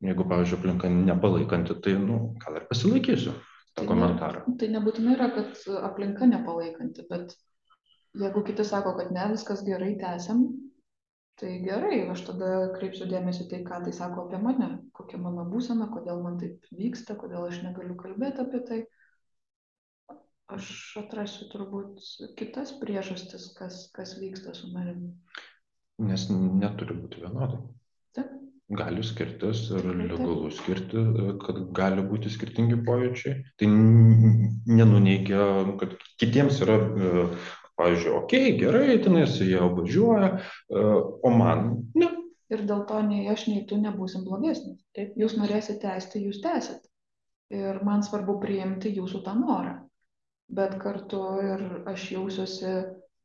[0.03, 4.43] Jeigu, pavyzdžiui, aplinka nepalaikanti, tai nu, gal ir pasilaikysiu tą tai komentarą.
[4.47, 5.57] Ne, tai nebūtinai yra, kad
[5.89, 7.33] aplinka nepalaikanti, bet
[8.17, 10.43] jeigu kiti sako, kad ne, viskas gerai, tęsiam,
[11.37, 15.89] tai gerai aš tada kreipsiu dėmesį tai ką tai sako apie mane kokia mano būsena
[15.93, 18.79] kodėl man taip vyksta kodėl aš negaliu kalbėt apie tai.
[20.47, 20.67] Aš
[21.01, 22.01] atrasiu turbūt
[22.39, 25.11] kitas priežastis kas kas vyksta su manim.
[25.99, 27.59] Nes neturi būti vienodai.
[28.15, 28.31] Taip.
[28.79, 31.03] Gali skirtis ir legalu skirti,
[31.43, 33.37] kad gali būti skirtingi pojūčiai.
[33.59, 35.45] Tai nenuneigia,
[35.79, 36.79] kad kitiems yra
[37.77, 40.85] pavyzdžiui, okei, gerai, tenais jie važiuoja, e,
[41.23, 42.13] o man ne.
[42.47, 44.79] Ir dėl to nei aš, nei tu nebūsim blogesnis.
[44.95, 46.85] Taip, jūs norėsite tęsti, jūs tęsit.
[47.51, 49.73] Ir man svarbu priimti jūsų tą norą.
[50.47, 52.71] Bet kartu ir aš jausiuosi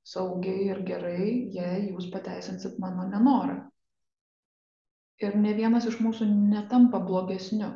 [0.02, 3.60] saugiai ir gerai, jei jūs pateisinsit mano nenorą.
[5.22, 7.70] Ir ne vienas iš mūsų netampa blogesniu.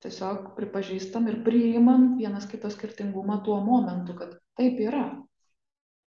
[0.00, 5.04] Tiesiog pripažįstam ir priimam vienas kito skirtingumą tuo momentu, kad taip yra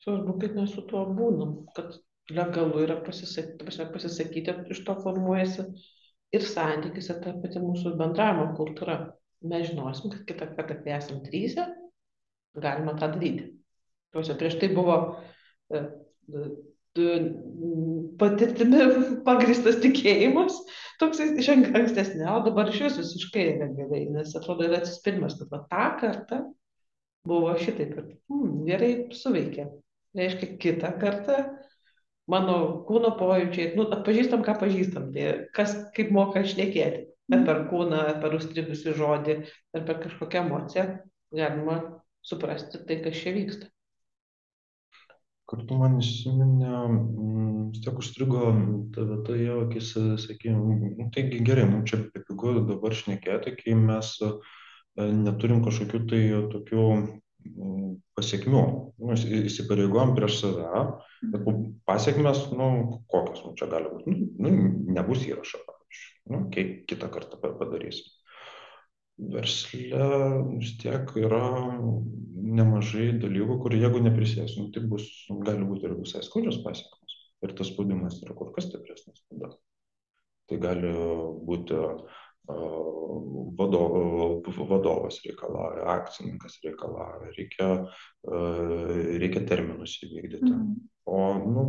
[0.05, 1.99] Svarbu, kad mes su tuo būnam, kad
[2.33, 5.67] legalu yra pasisakyti, pasisakyti iš to formuojasi
[6.37, 9.01] ir santykis, ir ta pati mūsų bendravimo kultūra.
[9.51, 11.67] Mes žinosim, kad kitą kartą, kai esam trysia,
[12.61, 13.47] galima tą daryti.
[14.13, 14.97] Tuose prieš tai buvo
[15.73, 15.83] e,
[18.21, 18.81] patirtimi
[19.29, 20.57] pagristas tikėjimas,
[21.01, 25.63] toks iš ankstesnė, o dabar iš vis visiškai negerai, nes atrodo yra atsispirimas, kad va,
[25.71, 26.43] tą kartą
[27.29, 29.69] buvo šitaip ir hmm, gerai suveikė
[30.17, 31.41] reiškia kitą kartą
[32.31, 32.57] mano
[32.89, 38.37] kūno pojūčiai, nu, atpažįstam, ką pažįstam, tai kas kaip moka šnekėti, ar per kūną, per
[38.39, 39.37] užstrigusi žodį,
[39.77, 40.87] ar per kažkokią emociją,
[41.35, 41.81] galima
[42.27, 43.71] suprasti tai, kas čia vyksta.
[45.51, 48.53] Kartu man įsiminė, mm, vis tiek užstrigo
[48.95, 49.89] ta vieta jo akis,
[50.23, 54.31] sakykime, nu, taigi gerai, mums čia bepigu dabar šnekėti, kai mes e,
[55.25, 56.23] neturim kažkokių tai
[56.55, 56.85] tokių
[58.19, 58.63] pasiekmių.
[59.01, 60.85] Nu, įsipareigojom prieš save,
[61.33, 61.49] bet
[61.89, 62.71] pasiekmes, nu,
[63.11, 64.15] kokios nu, čia gali būti.
[64.15, 66.17] Nu, nu, nebus įrašo, pavyzdžiui.
[66.31, 66.43] Nu,
[66.91, 68.17] kitą kartą padarysim.
[69.21, 70.07] versle
[70.57, 71.45] vis tiek yra
[72.61, 75.05] nemažai dalykų, kur jeigu neprisėsim, tai bus,
[75.45, 77.19] gali būti ir visai skaudžios pasiekmes.
[77.45, 79.53] Ir tas spaudimas yra kur kas stipresnis tada.
[80.49, 80.93] Tai gali
[81.47, 81.77] būti
[83.61, 87.69] vadovo, vadovas reikalauja, akcininkas reikalauja, reikia,
[89.21, 90.51] reikia terminus įvykdyti.
[90.51, 90.75] Mm.
[91.11, 91.67] O, nu,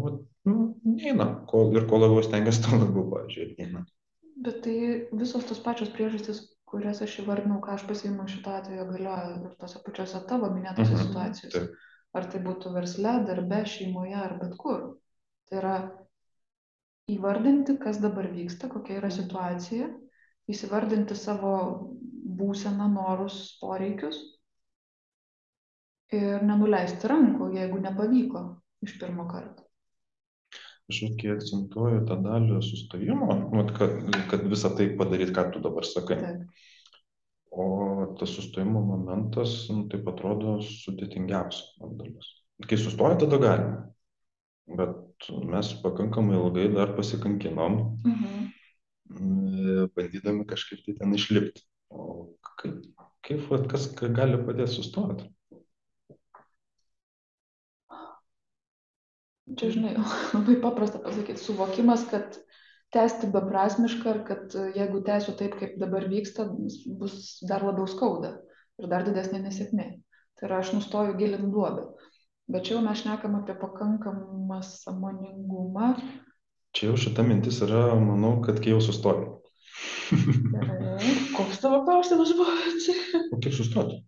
[0.47, 1.27] nu, neina.
[1.49, 3.85] Kol, ir kuo labiau stengiasi, tuo labiau, pažiūrėjau, neina.
[4.41, 4.75] Bet tai
[5.17, 9.81] visos tos pačios priežastys, kurias aš įvardinau, ką aš pasiimu šito atveju, galioja ir tose
[9.85, 11.55] pačiose tavo minėtose mhm, situacijose.
[11.57, 11.87] Taip.
[12.11, 14.81] Ar tai būtų versle, darbe, šeimoje ar bet kur.
[15.47, 15.75] Tai yra
[17.11, 19.87] įvardinti, kas dabar vyksta, kokia yra situacija,
[20.51, 21.55] įsivardinti savo
[22.41, 24.19] būseną, norus, poreikius
[26.15, 28.43] ir nenuleisti rankų, jeigu nepavyko
[28.85, 29.67] iš pirmo karto.
[30.91, 33.37] Aš kai akcentuoju tą dalį sustojimo,
[33.77, 33.93] kad,
[34.31, 36.17] kad visą tai padaryti, ką tu dabar sakai.
[36.19, 36.67] Taip.
[37.51, 37.65] O
[38.19, 42.29] tas sustojimo momentas, nu, taip atrodo, sudėtingiausia dalis.
[42.67, 43.79] Kai sustoja, tada galima.
[44.71, 47.79] Bet mes pakankamai ilgai dar pasikankinom.
[48.07, 48.49] Mhm
[49.95, 51.63] bandydami kažkaip tai ten išlipti.
[51.91, 52.31] O
[52.61, 52.81] kaip,
[53.27, 55.29] kaip vat, kas gali padėti sustoti?
[59.57, 59.95] Čia, žinai,
[60.35, 62.37] labai paprasta pasakyti, suvokimas, kad
[62.95, 66.47] tęsti beprasmiška ir kad jeigu tęsiu taip, kaip dabar vyksta,
[66.99, 68.37] bus dar labiau skauda
[68.79, 69.87] ir dar didesnė nesėkmė.
[70.39, 71.85] Tai yra, aš nustoju gilinti duobę.
[72.51, 75.93] Bet čia jau mes šnekam apie pakankamą samoningumą.
[76.75, 79.27] Čia jau šita mintis yra, manau, kad kai jau sustoji.
[81.35, 82.55] Koks tavo klausimas buvo?
[83.31, 83.99] O kaip sustoti?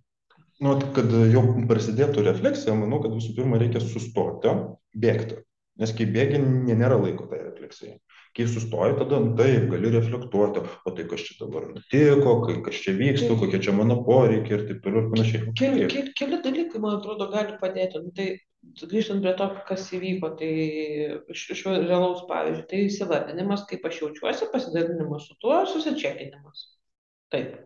[0.63, 4.53] Nu, kad jau prasidėtų refleksija, manau, kad visų pirma reikia sustoti,
[4.95, 5.41] bėgti.
[5.81, 6.39] Nes kai bėgi,
[6.69, 7.97] nėra laiko tai refleksijai.
[8.37, 12.35] Kai sustoji, tada nu, taip, gali reflektuoti, o tai kas čia dabar nutiko,
[12.65, 15.53] kas čia vyksta, kokie čia mano poreikiai ir taip toliau ir panašiai.
[15.57, 18.01] Keli, keli, keli dalykai, man atrodo, gali padėti.
[18.05, 18.29] Nu, tai
[18.81, 20.49] grįžtant prie to, kas įvyko, tai
[21.33, 26.67] iš, iš realaus pavyzdžio, tai įsivardinimas, kaip aš jaučiuosi, pasidalinimas su tuo, susičekinimas.
[27.33, 27.57] Taip.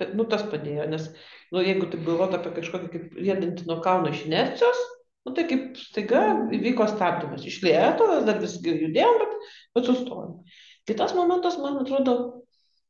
[0.00, 1.10] Tai, nu, tas padėjo, nes,
[1.52, 4.82] nu, jeigu tai galvot apie kažkokį kaip riedinti nuo kalno iš inercijos,
[5.28, 6.22] nu, tai kaip staiga
[6.56, 7.44] įvyko stabdymas.
[7.48, 10.38] Iš lėto, dar vis judėjom, bet, bet sustojom.
[10.88, 12.16] Kitas momentas, man atrodo,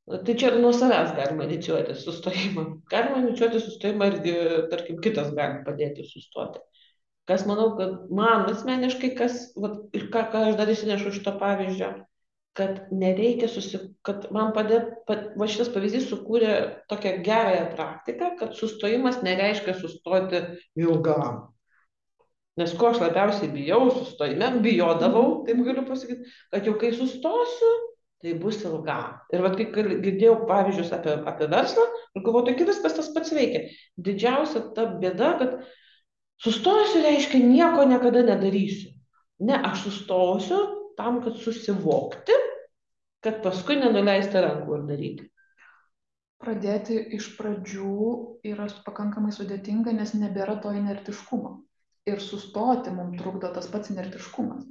[0.06, 2.66] tai čia nuo savęs galima inicijuoti sustojimą.
[2.94, 4.36] Galima inicijuoti sustojimą irgi,
[4.70, 6.62] tarkim, kitas gali padėti sustoti
[7.30, 11.34] kas manau, kad man asmeniškai, kas, vat, ir ką, ką aš dar įsinešu iš to
[11.38, 11.90] pavyzdžio,
[12.58, 13.78] kad nereikia susi...
[14.06, 16.56] kad man padė, pad, va šitas pavyzdys sukūrė
[16.90, 20.42] tokią gerąją praktiką, kad sustojimas nereiškia sustoti
[20.80, 21.46] ilgam.
[22.58, 27.70] Nes ko aš labiausiai bijau, sustojime, bijodavau, taip galiu pasakyti, kad jau kai sustosiu,
[28.20, 29.20] tai bus ilgam.
[29.32, 31.86] Ir vat, kai girdėjau pavyzdžius apie, apie verslą,
[32.18, 33.68] ir galvoju, tai viskas tas pats veikia.
[33.96, 35.60] Didžiausia ta bėda, kad
[36.40, 38.94] Sustosiu reiškia nieko niekada nedarysiu.
[39.44, 40.60] Ne, aš sustosiu
[40.96, 42.36] tam, kad susivokti,
[43.24, 45.26] kad paskui nenuleisti rankų ir daryti.
[46.40, 47.94] Pradėti iš pradžių
[48.48, 51.58] yra pakankamai sudėtinga, nes nebėra to inertiškumo.
[52.08, 54.64] Ir sustoti mums trukdo tas pats inertiškumas.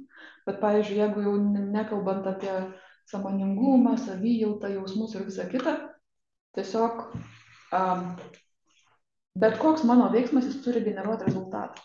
[0.46, 2.52] Bet, pavyzdžiui, jeigu jau nekalbant apie
[3.10, 5.76] samoningumą, savijautą, jausmus ir visą kitą,
[6.58, 7.04] tiesiog
[7.76, 8.10] um,
[9.38, 11.82] bet koks mano veiksmas jis turi generuoti rezultatą.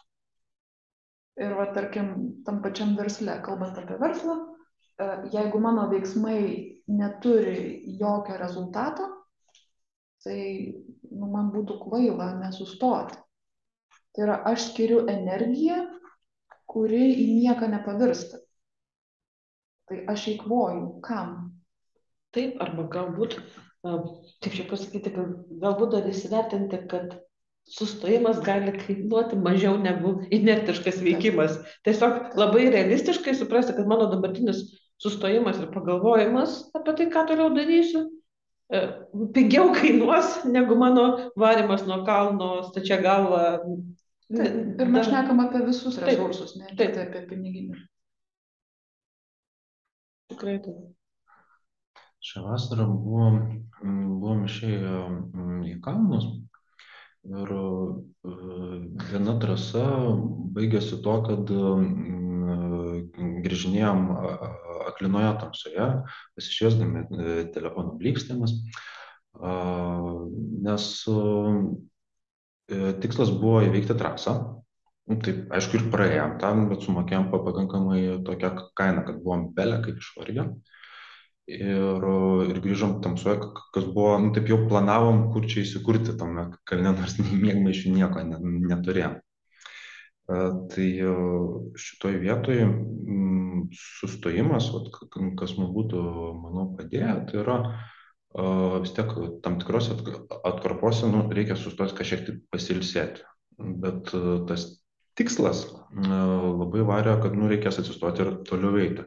[1.35, 2.11] Ir va, tarkim,
[2.47, 4.37] tam pačiam versle, kalbant apie verslą,
[4.97, 6.39] e, jeigu mano veiksmai
[6.87, 9.09] neturi jokio rezultato,
[10.23, 10.39] tai
[11.11, 13.19] nu, man būtų kvaila nesustoti.
[14.15, 15.81] Tai yra, aš skiriu energiją,
[16.71, 18.39] kuri į nieką nepavirsta.
[19.91, 20.87] Tai aš eikvoju.
[21.05, 21.35] Kam?
[22.35, 23.37] Taip, arba galbūt,
[23.83, 25.11] kaip čia pasakyti,
[25.61, 27.19] galbūt dar įsivertinti, kad
[27.65, 31.57] sustojimas gali kainuoti mažiau negu inertiškas veikimas.
[31.85, 34.61] Tiesiog labai realistiškai suprasti, kad mano dabartinis
[35.01, 38.05] sustojimas ir pagalvojimas apie tai, ką toliau darysiu,
[38.69, 38.83] e,
[39.33, 43.59] pigiau kainuos negu mano varimas nuo kalno stačia galva.
[44.25, 47.81] Taip, ir mes šnekam apie visus resursus, ne tik tai apie piniginius.
[50.33, 50.81] Tikrai taip.
[52.25, 53.35] Šią vasarą buvom,
[53.83, 55.01] buvom išėję
[55.69, 56.25] į kalnus
[57.25, 58.31] Ir e,
[59.09, 59.85] viena trasa
[60.55, 61.53] baigėsi to, kad
[63.45, 64.03] grįžinėjom
[64.85, 65.87] aklinoje tamsoje,
[66.37, 68.53] pasišviesdami e, telefonų blyksnėmis,
[70.67, 71.15] nes e,
[73.01, 74.37] tikslas buvo įveikti trasą.
[75.05, 79.99] Nu, taip, aišku, ir praėjom tam, bet sumokėjom pakankamai tokią kainą, kad buvom belė kaip
[80.01, 80.47] išvargę.
[81.47, 82.05] Ir,
[82.49, 83.37] ir grįžom tamsoje,
[83.75, 88.25] kas buvo, nu, taip jau planavom, kur čia įsikurti tame kalne, nors nei miegmaišių nieko
[88.25, 88.41] ne,
[88.71, 89.19] neturėjom.
[90.25, 90.37] E,
[90.73, 91.11] Tai e,
[91.77, 94.89] šitoj vietoj mm, sustojimas, vat,
[95.39, 96.01] kas mums būtų,
[96.39, 98.47] manau, padėję, tai yra e,
[98.81, 99.13] vis tiek
[99.45, 103.25] tam tikros atk- atkarpose nu, reikia sustoti kažkiek tai pasilsėti.
[103.55, 104.09] Bet
[104.49, 104.65] tas
[105.15, 105.61] tikslas
[105.95, 109.05] labai varė, kad nu, reikės atsistoti ir toliau eiti.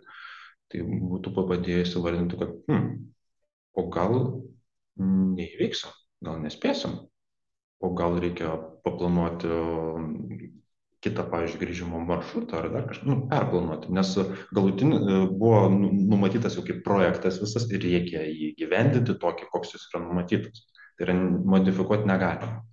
[0.73, 2.89] Tai būtų padėjęs įvardinti, kad hmm,
[3.79, 4.19] o gal
[4.99, 5.95] neįveiksim,
[6.27, 6.97] gal nespėsim,
[7.81, 10.49] o gal reikia paplanuoti mm,
[11.05, 14.11] kitą, pavyzdžiui, grįžimo maršrutą ar dar kažką, nu, perplanuoti, nes
[14.57, 19.77] galutinį e, buvo nu- numatytas jau kaip projektas visas ir reikia jį gyvendinti tokį, koks
[19.77, 20.66] jis yra numatytas.
[20.99, 21.14] Tai yra
[21.55, 22.64] modifikuoti negalima.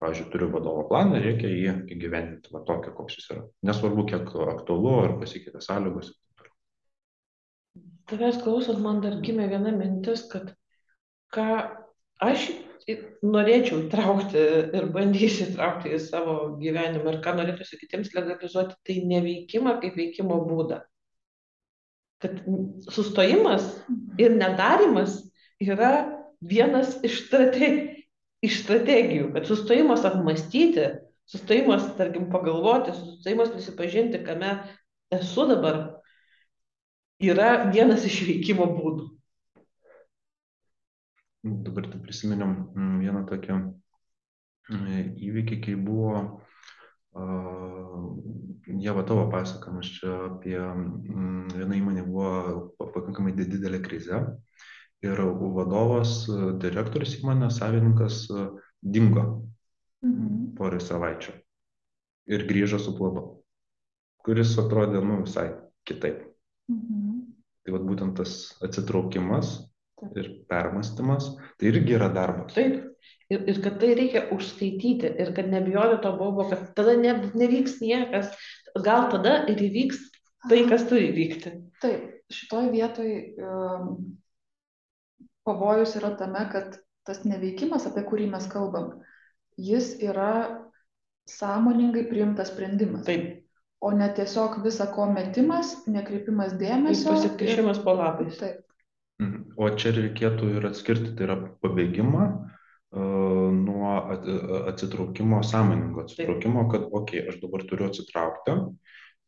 [0.00, 3.42] Pavyzdžiui, turiu vadovo planą, reikia jį įgyvendinti va tokį, koks jis yra.
[3.68, 6.14] Nesvarbu, kiek aktualu ar pasikeitė sąlygos.
[8.10, 10.50] Tavęs klausant, man dar gimė viena mintis, kad
[11.34, 11.46] ką
[12.20, 12.48] aš
[13.22, 14.40] norėčiau įtraukti
[14.76, 20.40] ir bandysiu įtraukti į savo gyvenimą ir ką norėtųsi kitiems legalizuoti, tai neveikimą kaip veikimo
[20.48, 20.80] būdą.
[22.20, 22.42] Kad
[22.92, 23.68] sustojimas
[24.20, 25.20] ir nedarimas
[25.62, 25.92] yra
[26.40, 27.70] vienas iš, strate,
[28.44, 30.88] iš strategijų, kad sustojimas apmastyti,
[31.30, 34.56] sustojimas, tarkim, pagalvoti, sustojimas prisipažinti, kame
[35.14, 35.99] esu dabar,
[37.20, 39.08] yra vienas iš veikimo būdų.
[41.64, 43.56] Dabar tai prisiminiau mm, vieną tokią
[44.70, 46.40] mm, įvykį, kai buvo
[48.80, 52.28] Jeva tavo pasakojimas čia apie mm, vieną įmonę buvo
[52.78, 54.20] pa- pakankamai di- didelė krizė
[55.02, 55.18] ir
[55.56, 56.22] vadovas,
[56.62, 58.26] direktorius įmonės, savininkas
[58.80, 59.24] dingo
[60.00, 60.54] Mhm.
[60.56, 61.32] porai savaičių
[62.32, 63.22] ir grįžo su planu,
[64.24, 65.50] kuris atrodė nu, visai
[65.84, 66.22] kitaip.
[66.70, 66.99] Mhm.
[67.70, 68.30] Tai vat būtent tas
[68.66, 69.52] atsitraukimas
[70.00, 70.14] Taip.
[70.18, 72.56] ir permastymas, tai irgi yra darbas.
[72.56, 72.88] Taip.
[73.30, 77.76] Ir, ir kad tai reikia užskaityti ir kad nebijoti to baubo, kad tada ne, nevyks
[77.78, 78.32] niekas.
[78.74, 80.00] Gal tada ir įvyks
[80.50, 81.52] tai, kas turi vykti.
[81.84, 83.92] Taip, šitoj vietoj um,
[85.46, 88.96] pavojus yra tame, kad tas neveikimas, apie kurį mes kalbam,
[89.62, 90.32] jis yra
[91.30, 93.06] sąmoningai priimtas sprendimas.
[93.06, 93.39] Taip.
[93.80, 97.14] O ne tiesiog visa ko metimas, nekreipimas Ir dėmesio.
[97.14, 98.36] pasikišimas po lapais.
[98.40, 98.60] Taip.
[99.22, 99.54] Mhm.
[99.56, 103.06] O čia reikėtų ir atskirti, tai yra pabėgimą e,
[103.56, 104.36] nuo e,
[104.72, 108.56] atsitraukimo, sąmoningo atsitraukimo, kad, okei, okay, aš dabar turiu atsitraukti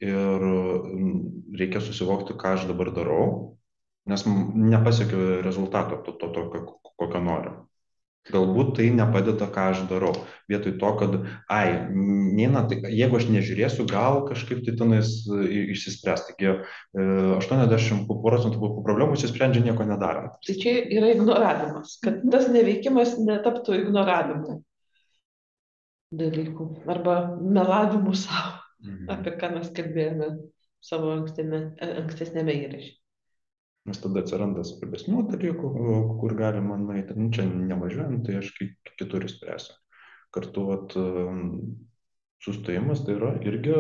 [0.03, 0.47] ir
[1.59, 3.27] reikia susivokti, ką aš dabar darau,
[4.11, 7.53] nes nepasiekiu rezultato to, to, to ko- kokio noriu.
[8.31, 10.13] Galbūt tai nepadeda, ką aš darau.
[10.47, 11.15] Vietoj to, kad,
[11.51, 16.23] ai, neina, tai jeigu aš nežiūrėsiu, gal kažkaip tai tenais i- išsispręs.
[16.29, 16.59] Taigi e,
[17.41, 20.39] 80 procentų problemų išsisprendžia nieko nedarant.
[20.47, 24.61] Tai čia yra ignoravimas, kad tas neveikimas netaptų ignoravimu
[26.13, 29.11] dalykų arba melavimu savo, Mhm.
[29.15, 30.31] apie ką mes kalbėjome
[30.83, 32.95] savo ankstame, ankstesnėme įraše.
[33.89, 35.69] Nes tada atsiranda svarbesnių dalykų,
[36.21, 37.17] kur galima nueiti.
[37.19, 38.69] Nu, čia nevažiuojant, tai aš ki-
[39.01, 39.75] kitur išspręsiu.
[40.33, 41.41] Kartu vat, em,
[42.45, 43.75] sustojimas tai yra irgi,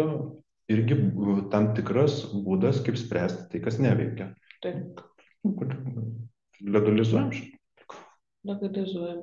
[0.74, 0.98] irgi
[1.54, 4.32] tam tikras būdas, kaip spręsti tai, kas neveikia.
[4.62, 5.00] Taip,
[5.44, 5.56] Nu,
[6.62, 7.58] Legalizuojam šitą.
[8.46, 9.22] legalizuojam.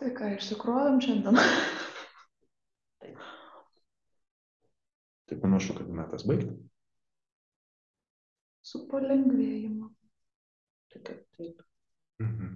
[0.00, 1.36] Tai ką, išsikrovėm šiandien.
[5.28, 6.52] Tai panašu, kad metas baigti.
[8.64, 9.90] Su palengvėjimu.
[10.92, 11.64] Taip, taip, taip.
[12.22, 12.54] Mhm.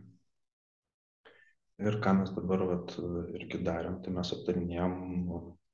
[1.89, 2.95] Ir ką mes dabar vat,
[3.39, 4.95] irgi darėm, tai mes aptarinėjom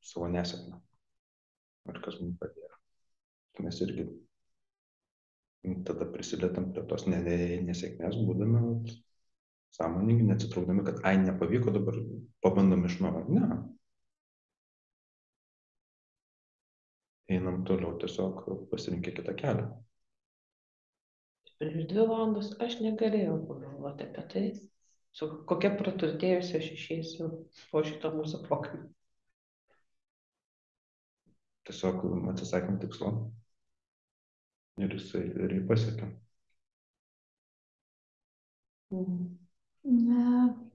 [0.05, 0.81] savo nesėkmę.
[1.93, 2.81] Ir kas mums padėjo.
[3.65, 4.05] Mes irgi
[5.89, 8.93] tada prisilietam prie tos ne- ne- nesėkmės, būdami vat,
[9.79, 11.97] sąmoningi, neatsitraukdami, kad ai nepavyko, dabar
[12.45, 13.25] pabandom iš naujo.
[13.39, 13.49] Ne.
[17.33, 19.69] Einam toliau, tiesiog pasirinkę kitą kelią.
[21.59, 24.43] Prieš dvi valandas aš negalėjau pagalvoti apie tai,
[25.17, 27.31] su kokia praturtėjusi aš išeisiu
[27.71, 28.91] po šito mūsų pokalbio.
[31.65, 32.05] Tiesiog
[32.35, 33.15] atsisakėm tikslo.
[34.85, 36.11] Ir jisai ir jį pasiekė.
[38.93, 40.25] Ne,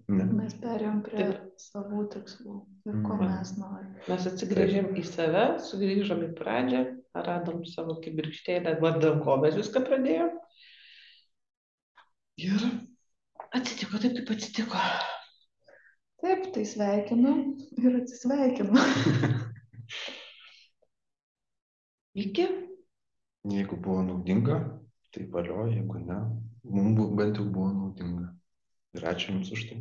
[0.10, 0.26] Ne.
[0.34, 1.42] mes perėjom prie Taip.
[1.62, 2.54] savų tikslų
[2.90, 3.26] ir ko Mhm.
[3.30, 4.00] mes norime.
[4.10, 6.82] Mes atsigrėžėm į save, sugrįžom į pradžią,
[7.14, 10.32] radom savo kibirkštėlę, vardan ko mes viską pradėjom.
[12.42, 12.66] Ir
[13.54, 14.82] atsitiko taip, kaip atsitiko.
[16.24, 17.36] Taip, tai sveikinu
[17.78, 18.74] ir atsisveikinu.
[22.24, 22.48] Iki.
[23.50, 24.58] Jeigu buvo naudinga,
[25.14, 26.18] tai valio, jeigu ne,
[26.64, 28.34] mums bent jau buvo naudinga.
[28.98, 29.80] Ir ačiū Jums už tai.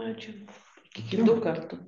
[0.00, 0.32] Ačiū.
[0.92, 1.78] Iki kitų kartų.